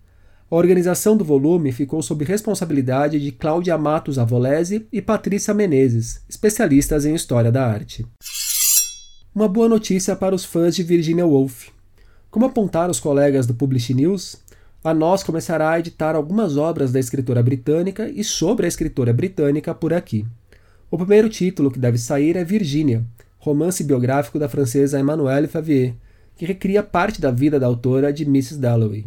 A 0.50 0.56
organização 0.56 1.16
do 1.16 1.24
volume 1.24 1.72
ficou 1.72 2.02
sob 2.02 2.24
responsabilidade 2.24 3.18
de 3.20 3.32
Cláudia 3.32 3.76
Matos 3.76 4.18
Avolese 4.18 4.86
e 4.92 5.02
Patrícia 5.02 5.52
Menezes, 5.52 6.22
especialistas 6.28 7.04
em 7.04 7.14
história 7.14 7.50
da 7.50 7.66
arte. 7.66 8.06
Uma 9.34 9.46
boa 9.46 9.68
notícia 9.68 10.16
para 10.16 10.34
os 10.34 10.44
fãs 10.44 10.74
de 10.74 10.82
Virginia 10.82 11.26
Woolf. 11.26 11.68
Como 12.30 12.46
apontaram 12.46 12.90
os 12.90 12.98
colegas 12.98 13.46
do 13.46 13.54
Publish 13.54 13.92
News, 13.92 14.36
a 14.82 14.94
Nós 14.94 15.22
começará 15.22 15.70
a 15.70 15.78
editar 15.78 16.16
algumas 16.16 16.56
obras 16.56 16.90
da 16.90 16.98
escritora 16.98 17.42
britânica 17.42 18.08
e 18.08 18.24
sobre 18.24 18.64
a 18.64 18.68
escritora 18.68 19.12
britânica 19.12 19.74
por 19.74 19.92
aqui. 19.92 20.26
O 20.90 20.96
primeiro 20.96 21.28
título 21.28 21.70
que 21.70 21.78
deve 21.78 21.98
sair 21.98 22.36
é 22.36 22.42
Virginia, 22.42 23.04
romance 23.38 23.84
biográfico 23.84 24.38
da 24.38 24.48
francesa 24.48 24.98
Emmanuelle 24.98 25.46
Favier, 25.46 25.94
que 26.34 26.46
recria 26.46 26.82
parte 26.82 27.20
da 27.20 27.30
vida 27.30 27.60
da 27.60 27.66
autora 27.66 28.12
de 28.12 28.24
Mrs. 28.24 28.58
Dalloway. 28.58 29.04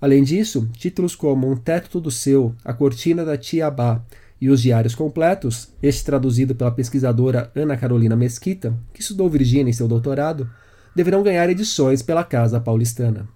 Além 0.00 0.24
disso, 0.24 0.68
títulos 0.72 1.14
como 1.14 1.48
Um 1.48 1.54
Teto 1.54 1.90
Todo 1.90 2.10
Seu, 2.10 2.54
A 2.64 2.72
Cortina 2.72 3.24
da 3.24 3.36
Tia 3.36 3.70
Bá 3.70 4.00
e 4.40 4.48
os 4.48 4.62
diários 4.62 4.94
completos, 4.94 5.68
este 5.82 6.04
traduzido 6.04 6.54
pela 6.54 6.70
pesquisadora 6.70 7.50
Ana 7.54 7.76
Carolina 7.76 8.16
Mesquita, 8.16 8.74
que 8.92 9.02
estudou 9.02 9.28
Virgínia 9.28 9.70
em 9.70 9.74
seu 9.74 9.86
doutorado, 9.86 10.48
deverão 10.96 11.22
ganhar 11.22 11.48
edições 11.50 12.02
pela 12.02 12.24
Casa 12.24 12.60
Paulistana. 12.60 13.28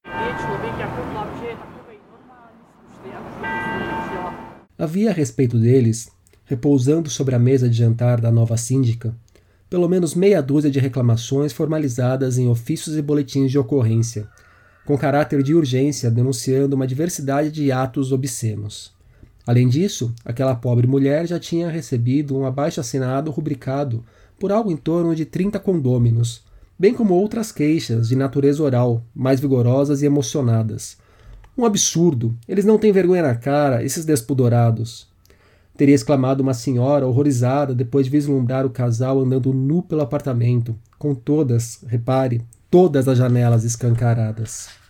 Havia 4.78 5.10
a 5.10 5.12
respeito 5.12 5.58
deles, 5.58 6.10
repousando 6.44 7.08
sobre 7.08 7.34
a 7.34 7.38
mesa 7.38 7.68
de 7.68 7.76
jantar 7.76 8.20
da 8.20 8.30
nova 8.30 8.56
síndica, 8.56 9.14
pelo 9.70 9.88
menos 9.88 10.14
meia 10.14 10.42
dúzia 10.42 10.70
de 10.70 10.78
reclamações 10.78 11.52
formalizadas 11.52 12.38
em 12.38 12.48
ofícios 12.48 12.96
e 12.96 13.02
boletins 13.02 13.50
de 13.50 13.58
ocorrência, 13.58 14.28
com 14.84 14.98
caráter 14.98 15.42
de 15.42 15.54
urgência 15.54 16.10
denunciando 16.10 16.76
uma 16.76 16.86
diversidade 16.86 17.50
de 17.50 17.72
atos 17.72 18.12
obscenos. 18.12 18.92
Além 19.46 19.68
disso, 19.68 20.14
aquela 20.24 20.54
pobre 20.54 20.86
mulher 20.86 21.26
já 21.26 21.38
tinha 21.38 21.68
recebido 21.68 22.36
um 22.36 22.46
abaixo-assinado 22.46 23.30
rubricado 23.30 24.02
por 24.38 24.50
algo 24.50 24.70
em 24.70 24.76
torno 24.76 25.14
de 25.14 25.24
30 25.24 25.58
condôminos, 25.60 26.42
bem 26.78 26.94
como 26.94 27.14
outras 27.14 27.52
queixas 27.52 28.08
de 28.08 28.16
natureza 28.16 28.62
oral, 28.62 29.02
mais 29.14 29.40
vigorosas 29.40 30.02
e 30.02 30.06
emocionadas. 30.06 30.96
Um 31.56 31.64
absurdo! 31.64 32.34
Eles 32.48 32.64
não 32.64 32.78
têm 32.78 32.90
vergonha 32.90 33.22
na 33.22 33.34
cara, 33.34 33.84
esses 33.84 34.04
despudorados! 34.04 35.06
Teria 35.76 35.94
exclamado 35.94 36.42
uma 36.42 36.54
senhora 36.54 37.06
horrorizada 37.06 37.74
depois 37.74 38.06
de 38.06 38.12
vislumbrar 38.12 38.64
o 38.64 38.70
casal 38.70 39.20
andando 39.20 39.52
nu 39.52 39.82
pelo 39.82 40.02
apartamento, 40.02 40.74
com 40.98 41.14
todas, 41.14 41.80
repare, 41.86 42.42
todas 42.70 43.08
as 43.08 43.18
janelas 43.18 43.64
escancaradas. 43.64 44.83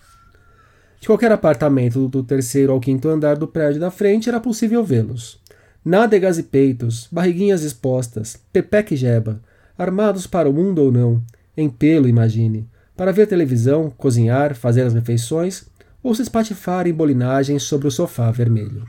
De 1.05 1.07
qualquer 1.07 1.31
apartamento 1.31 2.09
do 2.09 2.23
terceiro 2.23 2.73
ao 2.73 2.81
quinto 2.81 3.11
andar 3.11 3.37
do 3.37 3.47
prédio 3.47 3.79
da 3.79 3.91
frente 3.91 4.31
era 4.31 4.41
possível 4.41 4.83
vê-los. 4.83 5.39
Nádegas 5.85 6.39
e 6.39 6.43
peitos, 6.43 7.09
barriguinhas 7.13 7.63
expostas, 7.63 8.39
pepeque 8.51 8.95
e 8.95 8.97
jeba, 8.97 9.39
armados 9.77 10.27
para 10.27 10.49
o 10.49 10.53
mundo 10.55 10.79
ou 10.79 10.91
não, 10.91 11.23
em 11.55 11.69
pelo, 11.69 12.09
imagine, 12.09 12.67
para 12.97 13.13
ver 13.13 13.27
televisão, 13.27 13.93
cozinhar, 13.99 14.55
fazer 14.55 14.81
as 14.81 14.95
refeições 14.95 15.67
ou 16.03 16.15
se 16.15 16.23
espatifar 16.23 16.87
em 16.87 16.95
bolinagens 16.95 17.65
sobre 17.65 17.87
o 17.87 17.91
sofá 17.91 18.31
vermelho. 18.31 18.89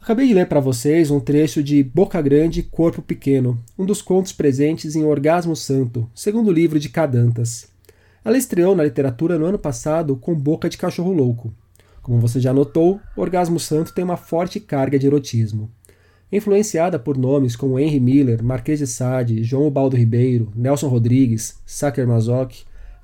Acabei 0.00 0.28
de 0.28 0.32
ler 0.32 0.46
para 0.46 0.60
vocês 0.60 1.10
um 1.10 1.20
trecho 1.20 1.62
de 1.62 1.82
Boca 1.82 2.22
Grande, 2.22 2.62
Corpo 2.62 3.02
Pequeno, 3.02 3.62
um 3.78 3.84
dos 3.84 4.00
contos 4.00 4.32
presentes 4.32 4.96
em 4.96 5.04
Orgasmo 5.04 5.54
Santo, 5.54 6.08
segundo 6.14 6.50
livro 6.50 6.80
de 6.80 6.88
Cadantas. 6.88 7.69
Ela 8.24 8.36
estreou 8.36 8.76
na 8.76 8.84
literatura 8.84 9.38
no 9.38 9.46
ano 9.46 9.58
passado 9.58 10.16
com 10.16 10.34
Boca 10.34 10.68
de 10.68 10.76
Cachorro 10.76 11.12
Louco. 11.12 11.52
Como 12.02 12.20
você 12.20 12.40
já 12.40 12.52
notou, 12.52 13.00
Orgasmo 13.16 13.58
Santo 13.58 13.94
tem 13.94 14.04
uma 14.04 14.16
forte 14.16 14.60
carga 14.60 14.98
de 14.98 15.06
erotismo. 15.06 15.70
Influenciada 16.32 16.98
por 16.98 17.16
nomes 17.16 17.56
como 17.56 17.78
Henry 17.78 18.00
Miller, 18.00 18.42
Marquês 18.42 18.78
de 18.78 18.86
Sade, 18.86 19.42
João 19.42 19.66
Ubaldo 19.66 19.96
Ribeiro, 19.96 20.52
Nelson 20.54 20.88
Rodrigues, 20.88 21.58
Saker 21.66 22.06
Mazoc, 22.06 22.52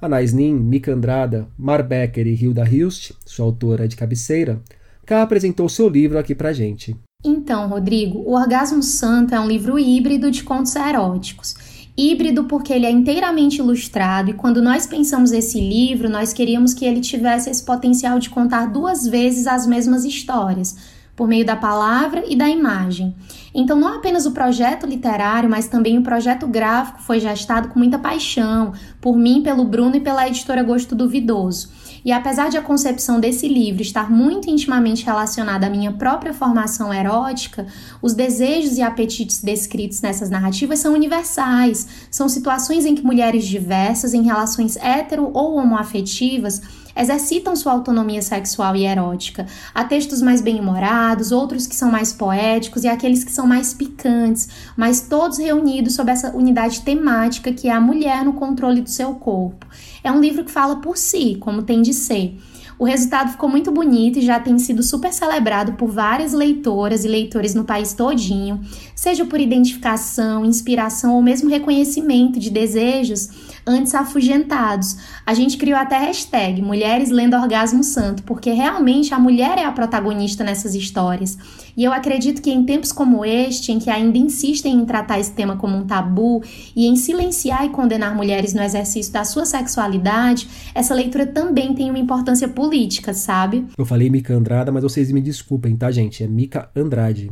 Anais 0.01 0.33
Nin, 0.33 0.55
Mika 0.55 0.93
Andrada, 0.93 1.49
Mar 1.59 1.83
Becker 1.83 2.27
e 2.27 2.35
Hilda 2.35 2.69
Hilst, 2.69 3.13
sua 3.25 3.47
autora 3.47 3.89
de 3.89 3.97
cabeceira, 3.97 4.63
Ká 5.07 5.23
apresentou 5.23 5.69
seu 5.69 5.89
livro 5.89 6.19
aqui 6.19 6.35
pra 6.35 6.53
gente. 6.53 6.97
Então, 7.25 7.69
Rodrigo, 7.69 8.19
O 8.27 8.35
Orgasmo 8.35 8.83
Santo 8.83 9.37
é 9.37 9.41
um 9.41 9.47
livro 9.47 9.79
híbrido 9.79 10.33
de 10.33 10.43
contos 10.43 10.75
eróticos. 10.75 11.55
Híbrido 11.99 12.45
porque 12.45 12.73
ele 12.75 12.85
é 12.85 12.91
inteiramente 12.91 13.59
ilustrado 13.59 14.31
e 14.31 14.35
quando 14.35 14.61
nós 14.61 14.87
pensamos 14.87 15.33
esse 15.33 15.59
livro, 15.59 16.11
nós 16.11 16.33
queríamos 16.33 16.75
que 16.75 16.85
ele 16.85 17.01
tivesse 17.01 17.49
esse 17.49 17.65
potencial 17.65 18.19
de 18.19 18.29
contar 18.29 18.67
duas 18.67 19.07
vezes 19.07 19.47
as 19.47 19.67
mesmas 19.67 20.05
histórias, 20.05 20.77
por 21.17 21.27
meio 21.27 21.47
da 21.47 21.57
palavra 21.57 22.23
e 22.29 22.37
da 22.37 22.51
imagem. 22.51 23.15
Então, 23.55 23.81
não 23.81 23.95
apenas 23.97 24.27
o 24.27 24.33
projeto 24.33 24.87
literário, 24.87 25.49
mas 25.49 25.67
também 25.67 25.97
o 25.97 26.03
projeto 26.03 26.47
gráfico 26.47 27.01
foi 27.01 27.19
gestado 27.19 27.69
com 27.69 27.79
muita 27.79 27.99
paixão 27.99 28.75
por 29.01 29.17
mim, 29.17 29.43
pelo 29.43 29.65
Bruno 29.65 29.97
e 29.97 30.01
pela 30.01 30.29
editora 30.29 30.63
Gosto 30.63 30.95
Duvidoso. 30.95 31.71
E 32.07 32.13
apesar 32.13 32.49
de 32.49 32.57
a 32.57 32.63
concepção 32.63 33.19
desse 33.19 33.49
livro 33.49 33.83
estar 33.83 34.09
muito 34.09 34.49
intimamente 34.49 35.05
relacionada 35.05 35.67
à 35.67 35.71
minha 35.71 35.91
própria 35.91 36.33
formação 36.33 36.95
erótica, 36.95 37.67
os 38.01 38.15
desejos 38.15 38.79
e 38.79 38.83
apetites 38.83 39.43
descritos 39.43 40.01
nessas 40.01 40.31
narrativas 40.31 40.79
são 40.79 40.95
universais. 40.95 42.07
São 42.09 42.29
situações 42.29 42.87
em 42.87 42.95
que 42.95 43.05
mulheres 43.05 43.45
diversas, 43.45 44.15
em 44.15 44.23
relações 44.23 44.77
hetero 44.77 45.33
ou 45.35 45.57
homoafetivas, 45.57 46.63
exercitam 46.97 47.55
sua 47.55 47.73
autonomia 47.73 48.23
sexual 48.23 48.75
e 48.75 48.85
erótica. 48.85 49.47
Há 49.75 49.85
textos 49.85 50.23
mais 50.23 50.41
bem-humorados, 50.41 51.31
outros 51.33 51.67
que 51.67 51.77
são 51.77 51.91
mais 51.91 52.13
poéticos 52.13 52.85
e 52.85 52.89
aqueles 52.89 53.23
que 53.23 53.33
são 53.33 53.47
mais 53.47 53.75
picantes, 53.75 54.49
mas 54.77 55.03
todos 55.03 55.39
reunidos 55.39 55.95
sob 55.95 56.11
essa 56.11 56.35
unidade 56.35 56.81
temática 56.81 57.53
que 57.53 57.69
é 57.69 57.73
a 57.73 57.81
mulher 57.81 58.25
no 58.25 58.33
controle 58.33 58.81
do 58.81 58.91
seu 58.91 59.15
corpo. 59.15 59.67
É 60.03 60.11
um 60.11 60.21
livro 60.21 60.45
que 60.45 60.51
fala 60.51 60.77
por 60.77 60.97
si, 60.97 61.37
como 61.41 61.63
tem 61.63 61.83
de 61.83 61.93
ser. 61.93 62.39
O 62.79 62.85
resultado 62.85 63.31
ficou 63.31 63.49
muito 63.49 63.71
bonito 63.71 64.19
e 64.19 64.23
já 64.23 64.39
tem 64.39 64.59
sido 64.59 64.83
super 64.83 65.11
celebrado 65.11 65.73
por 65.75 65.89
várias 65.89 66.35
leitoras 66.35 67.07
e 67.07 67.09
leitores 67.09 67.55
no 67.55 67.65
país 67.65 67.95
todinho, 67.95 68.61
seja 68.95 69.25
por 69.25 69.41
identificação, 69.41 70.45
inspiração 70.45 71.15
ou 71.15 71.23
mesmo 71.23 71.49
reconhecimento 71.49 72.39
de 72.39 72.51
desejos 72.51 73.31
antes 73.67 73.95
afugentados. 73.95 74.97
A 75.25 75.35
gente 75.35 75.57
criou 75.57 75.79
até 75.79 75.99
hashtag 75.99 76.63
Mulheres 76.63 77.11
Lendo 77.11 77.37
Orgasmo 77.37 77.83
Santo, 77.83 78.23
porque 78.23 78.53
realmente 78.53 79.13
a 79.13 79.19
mulher 79.19 79.59
é 79.59 79.65
a 79.65 79.73
protagonista 79.73 80.45
nessas 80.45 80.75
histórias. 80.75 81.37
E 81.77 81.85
eu 81.85 81.93
acredito 81.93 82.41
que 82.41 82.51
em 82.51 82.65
tempos 82.65 82.93
como 82.93 83.25
este, 83.25 83.73
em 83.73 83.79
que 83.79 83.91
ainda 83.91 84.17
insistem 84.17 84.75
em 84.75 84.85
tratar 84.87 85.19
esse 85.19 85.33
tema 85.33 85.57
como 85.57 85.77
um 85.77 85.87
tabu 85.87 86.43
e 86.75 86.87
em 86.87 86.97
silenciar 86.97 87.67
e 87.67 87.71
condenar 87.71 88.15
mulheres 88.15 88.55
no 88.55 88.63
exercício 88.63 89.13
da 89.13 89.25
sua 89.25 89.45
sexualidade, 89.45 90.49
essa 90.75 90.95
leitura 90.95 91.27
também 91.27 91.75
tem 91.75 91.91
uma 91.91 91.99
importância 91.99 92.49
política, 92.49 93.13
sabe? 93.13 93.67
Eu 93.77 93.85
falei 93.85 94.09
Mica 94.09 94.33
Andrada, 94.33 94.71
mas 94.71 94.83
vocês 94.83 95.11
me 95.11 95.21
desculpem, 95.21 95.77
tá, 95.77 95.91
gente? 95.91 96.23
É 96.23 96.27
Mica 96.27 96.71
Andrade. 96.75 97.31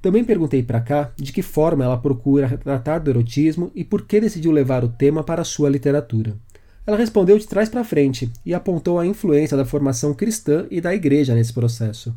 Também 0.00 0.22
perguntei 0.22 0.62
para 0.62 0.80
cá 0.80 1.10
de 1.16 1.32
que 1.32 1.42
forma 1.42 1.84
ela 1.84 1.96
procura 1.96 2.56
tratar 2.56 3.00
do 3.00 3.10
erotismo 3.10 3.70
e 3.74 3.82
por 3.82 4.02
que 4.02 4.20
decidiu 4.20 4.52
levar 4.52 4.84
o 4.84 4.88
tema 4.88 5.24
para 5.24 5.42
a 5.42 5.44
sua 5.44 5.68
literatura. 5.68 6.36
Ela 6.86 6.96
respondeu 6.96 7.38
de 7.38 7.46
trás 7.46 7.68
para 7.68 7.84
frente 7.84 8.32
e 8.46 8.54
apontou 8.54 8.98
a 8.98 9.06
influência 9.06 9.56
da 9.56 9.64
formação 9.64 10.14
cristã 10.14 10.66
e 10.70 10.80
da 10.80 10.94
igreja 10.94 11.34
nesse 11.34 11.52
processo. 11.52 12.14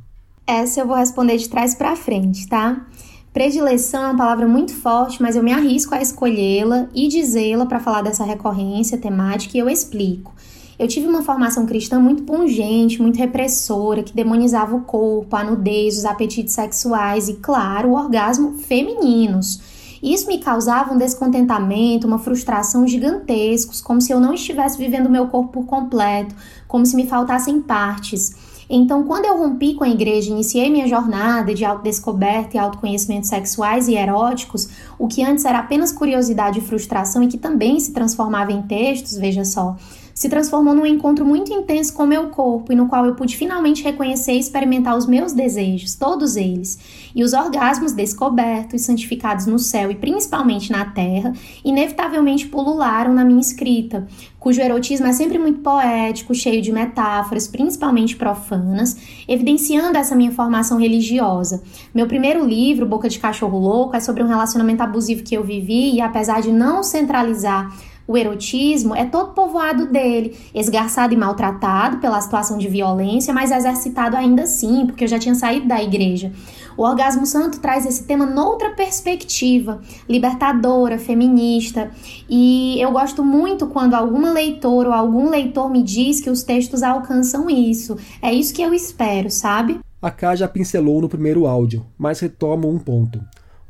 Essa 0.48 0.82
eu 0.82 0.88
vou 0.88 0.96
responder 0.96 1.38
de 1.38 1.50
trás 1.50 1.76
para 1.76 1.96
frente, 1.96 2.48
tá? 2.48 2.86
Predileção 3.34 4.04
é 4.04 4.08
uma 4.08 4.17
palavra 4.17 4.48
muito 4.48 4.74
forte, 4.74 5.22
mas 5.22 5.36
eu 5.36 5.44
me 5.44 5.54
arrisco 5.54 5.96
a 5.96 6.02
escolhê-la 6.02 6.88
e 6.94 7.08
dizê-la 7.08 7.65
para 7.65 7.80
falar 7.80 8.02
dessa 8.02 8.26
recorrência 8.26 8.98
temática 8.98 9.58
e 9.58 9.60
eu 9.60 9.70
explico. 9.70 10.34
Eu 10.82 10.88
tive 10.88 11.06
uma 11.06 11.22
formação 11.22 11.67
cristã 11.67 12.00
muito 12.00 12.24
pungente, 12.24 13.00
muito 13.00 13.15
repressora, 13.15 14.02
que 14.02 14.15
demonizava 14.15 14.76
o 14.76 14.82
corpo, 14.82 15.36
a 15.36 15.44
nudez, 15.44 16.00
os 16.00 16.06
apetites 16.06 16.56
sexuais 16.56 17.30
e, 17.30 17.36
claro, 17.36 17.89
o 17.89 17.94
orgasmo 17.94 18.54
femininos. 18.54 19.62
Isso 20.02 20.28
me 20.28 20.39
causava 20.39 20.91
um 20.91 20.98
descontentamento, 20.98 22.08
uma 22.08 22.17
frustração 22.17 22.88
gigantescos, 22.88 23.80
como 23.80 24.02
se 24.02 24.12
eu 24.12 24.20
não 24.20 24.34
estivesse 24.34 24.76
vivendo 24.80 25.06
o 25.06 25.12
meu 25.12 25.28
corpo 25.28 25.52
por 25.62 25.67
completo, 25.67 26.34
como 26.67 26.84
se 26.84 26.96
me 26.96 27.06
faltassem 27.06 27.62
partes. 27.62 28.34
Então, 28.67 29.04
quando 29.04 29.26
eu 29.26 29.38
rompi 29.38 29.76
com 29.76 29.84
a 29.84 29.89
igreja 29.89 30.32
iniciei 30.32 30.67
minha 30.72 30.88
jornada 30.88 31.54
de 31.54 31.63
autodescoberta 31.63 32.58
e 32.58 32.60
autoconhecimento 32.60 33.28
sexuais 33.28 33.88
e 33.88 33.94
eróticos, 33.94 34.67
o 34.98 35.08
que 35.08 35.22
antes 35.22 35.46
era 35.46 35.60
apenas 35.60 35.91
curiosidade 35.91 36.58
e 36.58 36.62
frustração 36.63 37.22
e 37.22 37.28
que 37.28 37.38
também 37.38 37.80
se 37.80 37.91
transformava 37.91 38.52
em 38.52 38.63
textos, 38.63 39.15
veja 39.17 39.46
só, 39.46 39.76
se 40.13 40.30
transformou 40.30 40.74
num 40.74 40.86
encontro 40.86 41.26
muito 41.26 41.52
intenso 41.52 41.93
com 41.93 42.06
meu 42.06 42.28
corpo 42.28 42.71
e 42.71 42.76
no 42.76 42.88
qual 42.88 43.06
eu 43.06 43.15
pude 43.15 43.36
finalmente 43.36 43.84
reconhecer 43.84 44.34
e 44.34 44.39
experimentar 44.39 44.97
os 44.97 45.06
meus 45.06 45.34
desejos, 45.34 45.95
todos 45.95 46.36
eles, 46.36 46.80
e 47.15 47.24
os 47.24 47.34
orgasmos 47.34 47.91
descobertos, 47.91 48.82
santificados 48.82 49.45
no 49.45 49.60
céu 49.60 49.91
e 49.91 49.95
principalmente 49.95 50.71
na 50.71 50.86
terra, 50.86 51.34
inevitavelmente 51.63 52.47
pulularam 52.47 53.13
na 53.13 53.26
minha 53.26 53.41
escrita, 53.41 54.08
cujo 54.39 54.62
erotismo 54.62 55.08
é 55.08 55.13
sempre 55.13 55.38
muito 55.38 55.60
poético, 55.60 56.34
cheio 56.34 56.62
de 56.62 56.71
metáforas, 56.71 57.47
principalmente 57.47 58.15
profanas, 58.15 58.97
evidenciando 59.28 59.97
essa 59.97 60.15
minha 60.15 60.32
formação 60.32 60.80
religiosa. 60.80 61.62
Meu 61.93 62.08
primeiro 62.08 62.45
livro, 62.45 62.86
Boca 62.86 63.08
de 63.08 63.19
Cachorro 63.19 63.60
Louco, 63.60 63.95
é 63.95 64.00
sobre 64.00 64.24
um 64.24 64.28
relacionamento 64.28 64.82
abusivo 64.82 65.24
que 65.24 65.36
eu 65.36 65.43
vivi 65.43 65.93
e 65.93 66.02
apesar 66.02 66.41
de 66.41 66.52
não 66.52 66.82
centralizar 66.82 67.71
o 68.08 68.18
erotismo 68.18 68.96
é 68.96 69.06
todo 69.06 69.34
povoado 69.34 69.88
dele, 69.88 70.38
esgarçado 70.54 71.14
e 71.14 71.18
maltratado 71.18 71.98
pela 71.98 72.20
situação 72.20 72.58
de 72.58 72.68
violência, 72.68 73.34
mas 73.34 73.52
exercitado 73.52 74.18
ainda 74.18 74.44
assim, 74.44 74.86
porque 74.86 75.04
eu 75.04 75.08
já 75.08 75.20
tinha 75.20 75.36
saído 75.36 75.68
da 75.68 75.82
igreja. 75.82 76.32
O 76.78 76.84
Orgasmo 76.84 77.26
Santo 77.26 77.60
traz 77.60 77.86
esse 77.86 78.04
tema 78.04 78.26
noutra 78.26 78.72
perspectiva, 78.72 79.82
libertadora, 80.08 80.98
feminista, 80.98 81.92
e 82.30 82.82
eu 82.82 82.92
gosto 82.92 83.24
muito 83.24 83.68
quando 83.68 83.94
alguma 83.94 84.32
leitora 84.32 84.90
ou 84.90 84.96
algum 84.96 85.30
leitor 85.30 85.70
me 85.70 85.84
diz 85.84 86.20
que 86.22 86.30
os 86.30 86.44
textos 86.44 86.82
alcançam 86.82 87.50
isso. 87.50 87.98
É 88.22 88.34
isso 88.34 88.54
que 88.54 88.62
eu 88.62 88.74
espero, 88.74 89.30
sabe? 89.30 89.80
A 90.02 90.10
K 90.10 90.36
já 90.36 90.48
pincelou 90.48 91.02
no 91.02 91.10
primeiro 91.10 91.46
áudio, 91.46 91.86
mas 91.98 92.20
retomo 92.20 92.70
um 92.70 92.80
ponto. 92.80 93.22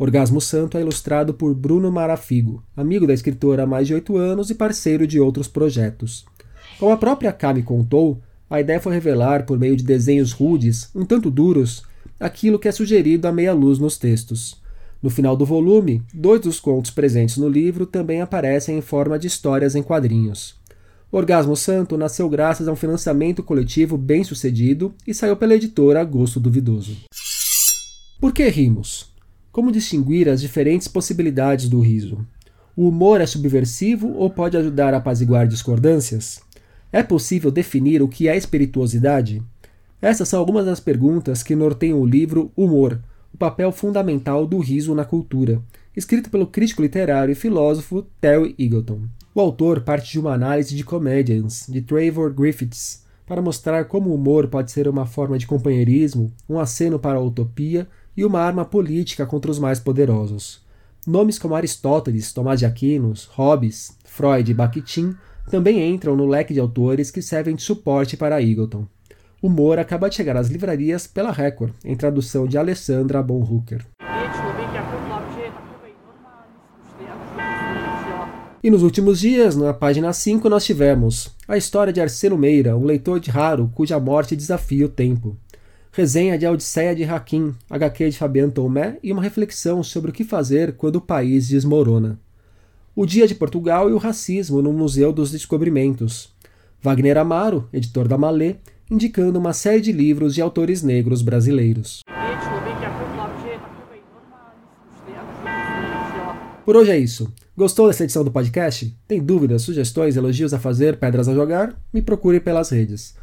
Orgasmo 0.02 0.42
Santo 0.42 0.80
é 0.80 0.82
ilustrado 0.82 1.32
por 1.32 1.54
Bruno 1.54 1.92
Marafigo, 1.92 2.64
amigo 2.76 3.06
da 3.06 3.14
escritora 3.14 3.62
há 3.62 3.68
mais 3.68 3.86
de 3.86 3.94
oito 3.94 4.18
anos 4.18 4.50
e 4.50 4.56
parceiro 4.56 5.06
de 5.06 5.20
outros 5.20 5.48
projetos. 5.48 6.26
Como 6.80 6.92
a 6.92 6.98
própria 6.98 7.32
Kami 7.32 7.62
contou, 7.62 8.20
a 8.50 8.60
ideia 8.60 8.82
foi 8.82 8.94
revelar, 8.94 9.46
por 9.46 9.60
meio 9.60 9.76
de 9.76 9.84
desenhos 9.84 10.32
rudes, 10.32 10.90
um 10.96 11.06
tanto 11.06 11.30
duros, 11.30 11.84
aquilo 12.20 12.58
que 12.58 12.68
é 12.68 12.72
sugerido 12.72 13.28
à 13.28 13.32
meia 13.32 13.54
luz 13.54 13.78
nos 13.78 13.96
textos. 13.96 14.60
No 15.04 15.12
final 15.12 15.38
do 15.38 15.46
volume, 15.46 16.02
dois 16.12 16.42
dos 16.42 16.60
contos 16.60 16.90
presentes 16.90 17.38
no 17.38 17.48
livro 17.48 17.86
também 17.86 18.22
aparecem 18.22 18.80
em 18.80 18.82
forma 18.82 19.20
de 19.20 19.28
histórias 19.28 19.76
em 19.76 19.84
quadrinhos. 19.84 20.56
Orgasmo 21.12 21.56
Santo 21.56 21.96
nasceu 21.96 22.28
graças 22.28 22.68
a 22.68 22.72
um 22.72 22.76
financiamento 22.76 23.44
coletivo 23.44 24.00
bem 24.00 24.24
sucedido 24.24 24.96
e 25.06 25.14
saiu 25.14 25.36
pela 25.36 25.54
editora 25.54 26.04
Gosto 26.04 26.40
Duvidoso. 26.40 26.98
Por 28.20 28.34
que 28.34 28.50
rimos? 28.50 29.11
Como 29.52 29.70
distinguir 29.70 30.30
as 30.30 30.40
diferentes 30.40 30.88
possibilidades 30.88 31.68
do 31.68 31.82
riso? 31.82 32.26
O 32.74 32.88
humor 32.88 33.20
é 33.20 33.26
subversivo 33.26 34.14
ou 34.14 34.30
pode 34.30 34.56
ajudar 34.56 34.94
a 34.94 34.98
apaziguar 34.98 35.46
discordâncias? 35.46 36.40
É 36.90 37.04
possível 37.04 37.52
definir 37.52 38.02
o 38.02 38.08
que 38.08 38.30
é 38.30 38.38
espirituosidade? 38.38 39.44
Essas 40.02 40.30
são 40.30 40.40
algumas 40.40 40.66
das 40.66 40.80
perguntas 40.80 41.44
que 41.44 41.54
norteiam 41.54 42.00
o 42.00 42.06
livro 42.06 42.50
Humor, 42.56 43.02
o 43.34 43.38
papel 43.38 43.74
fundamental 43.74 44.48
do 44.48 44.58
riso 44.58 44.96
na 44.96 45.04
cultura, 45.04 45.62
escrito 45.98 46.30
pelo 46.30 46.48
crítico 46.48 46.82
literário 46.82 47.34
e 47.34 47.36
filósofo 47.36 48.06
Terry 48.22 48.56
Eagleton. 48.58 49.02
O 49.36 49.42
autor 49.42 49.82
parte 49.82 50.14
de 50.14 50.20
uma 50.20 50.34
análise 50.34 50.74
de 50.74 50.86
Comedians, 50.86 51.66
de 51.68 51.82
Trevor 51.82 52.34
Griffiths, 52.34 53.04
para 53.26 53.42
mostrar 53.42 53.84
como 53.86 54.10
o 54.10 54.16
humor 54.16 54.48
pode 54.48 54.72
ser 54.72 54.88
uma 54.88 55.06
forma 55.06 55.38
de 55.38 55.46
companheirismo, 55.46 56.32
um 56.50 56.58
aceno 56.58 56.98
para 56.98 57.18
a 57.18 57.22
utopia 57.22 57.86
e 58.16 58.26
uma 58.26 58.40
arma 58.40 58.66
política 58.66 59.26
contra 59.26 59.52
os 59.52 59.60
mais 59.60 59.80
poderosos. 59.80 60.62
Nomes 61.06 61.40
como 61.40 61.56
Aristóteles, 61.56 62.32
Tomás 62.32 62.60
de 62.60 62.66
Aquinos, 62.66 63.26
Hobbes, 63.32 63.98
Freud 64.06 64.50
e 64.50 64.54
Bakhtin 64.54 65.16
também 65.50 65.90
entram 65.90 66.16
no 66.16 66.28
leque 66.28 66.54
de 66.54 66.60
autores 66.60 67.10
que 67.10 67.22
servem 67.22 67.56
de 67.56 67.64
suporte 67.64 68.16
para 68.16 68.42
Eagleton. 68.42 68.86
O 69.42 69.48
humor 69.48 69.80
acaba 69.80 70.08
de 70.08 70.16
chegar 70.16 70.38
às 70.38 70.50
livrarias 70.50 71.08
pela 71.08 71.32
Record, 71.32 71.74
em 71.84 71.96
tradução 71.96 72.46
de 72.46 72.58
Alessandra 72.58 73.24
Bonhooker. 73.24 73.84
E 78.64 78.70
nos 78.70 78.84
últimos 78.84 79.20
dias, 79.20 79.56
na 79.56 79.74
página 79.74 80.14
5, 80.14 80.48
nós 80.48 80.64
tivemos 80.64 81.36
a 81.48 81.58
história 81.58 81.92
de 81.92 82.00
Arseno 82.00 82.38
Meira, 82.38 82.78
um 82.78 82.86
leitor 82.86 83.20
de 83.20 83.32
raro 83.32 83.72
cuja 83.74 84.00
morte 84.00 84.36
desafia 84.36 84.86
o 84.86 84.90
tempo. 84.90 85.36
Resenha 85.94 86.38
de 86.38 86.48
Odisseia 86.48 86.96
de 86.96 87.04
Hakim, 87.04 87.54
HQ 87.70 88.12
de 88.12 88.18
Fabian 88.18 88.50
Tomé 88.50 88.98
e 89.04 89.12
uma 89.12 89.22
reflexão 89.22 89.84
sobre 89.84 90.10
o 90.10 90.14
que 90.14 90.24
fazer 90.24 90.78
quando 90.78 90.96
o 90.96 91.02
país 91.02 91.50
desmorona. 91.50 92.18
O 92.96 93.06
Dia 93.06 93.28
de 93.28 93.36
Portugal 93.36 93.90
e 93.90 93.94
o 93.94 93.98
Racismo 93.98 94.62
no 94.62 94.72
Museu 94.72 95.12
dos 95.12 95.32
Descobrimentos. 95.32 96.34
Wagner 96.82 97.18
Amaro, 97.18 97.68
editor 97.74 98.08
da 98.08 98.18
Malê, 98.18 98.56
indicando 98.90 99.38
uma 99.38 99.52
série 99.52 99.82
de 99.82 99.92
livros 99.92 100.34
de 100.34 100.42
autores 100.42 100.82
negros 100.82 101.22
brasileiros. 101.22 102.00
Por 106.66 106.78
hoje 106.78 106.92
é 106.92 106.98
isso. 106.98 107.34
Gostou 107.58 107.88
dessa 107.88 108.06
edição 108.06 108.24
do 108.24 108.32
podcast? 108.32 108.98
Tem 109.06 109.22
dúvidas, 109.22 109.64
sugestões, 109.64 110.16
elogios 110.16 110.54
a 110.54 110.60
fazer, 110.60 110.96
pedras 110.96 111.28
a 111.28 111.34
jogar? 111.34 111.78
Me 111.92 112.02
procure 112.02 112.40
pelas 112.40 112.70
redes. 112.70 113.14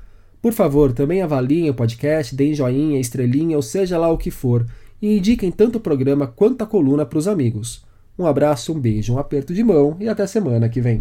Por 0.40 0.52
favor, 0.52 0.92
também 0.92 1.22
avaliem 1.22 1.68
o 1.68 1.74
podcast, 1.74 2.34
deem 2.34 2.54
joinha, 2.54 3.00
estrelinha 3.00 3.56
ou 3.56 3.62
seja 3.62 3.98
lá 3.98 4.08
o 4.10 4.18
que 4.18 4.30
for 4.30 4.64
e 5.00 5.18
indiquem 5.18 5.50
tanto 5.50 5.76
o 5.76 5.80
programa 5.80 6.26
quanto 6.26 6.62
a 6.62 6.66
coluna 6.66 7.04
para 7.04 7.18
os 7.18 7.28
amigos. 7.28 7.84
Um 8.18 8.26
abraço, 8.26 8.72
um 8.72 8.80
beijo, 8.80 9.14
um 9.14 9.18
aperto 9.18 9.54
de 9.54 9.62
mão 9.62 9.96
e 10.00 10.08
até 10.08 10.26
semana 10.26 10.68
que 10.68 10.80
vem. 10.80 11.00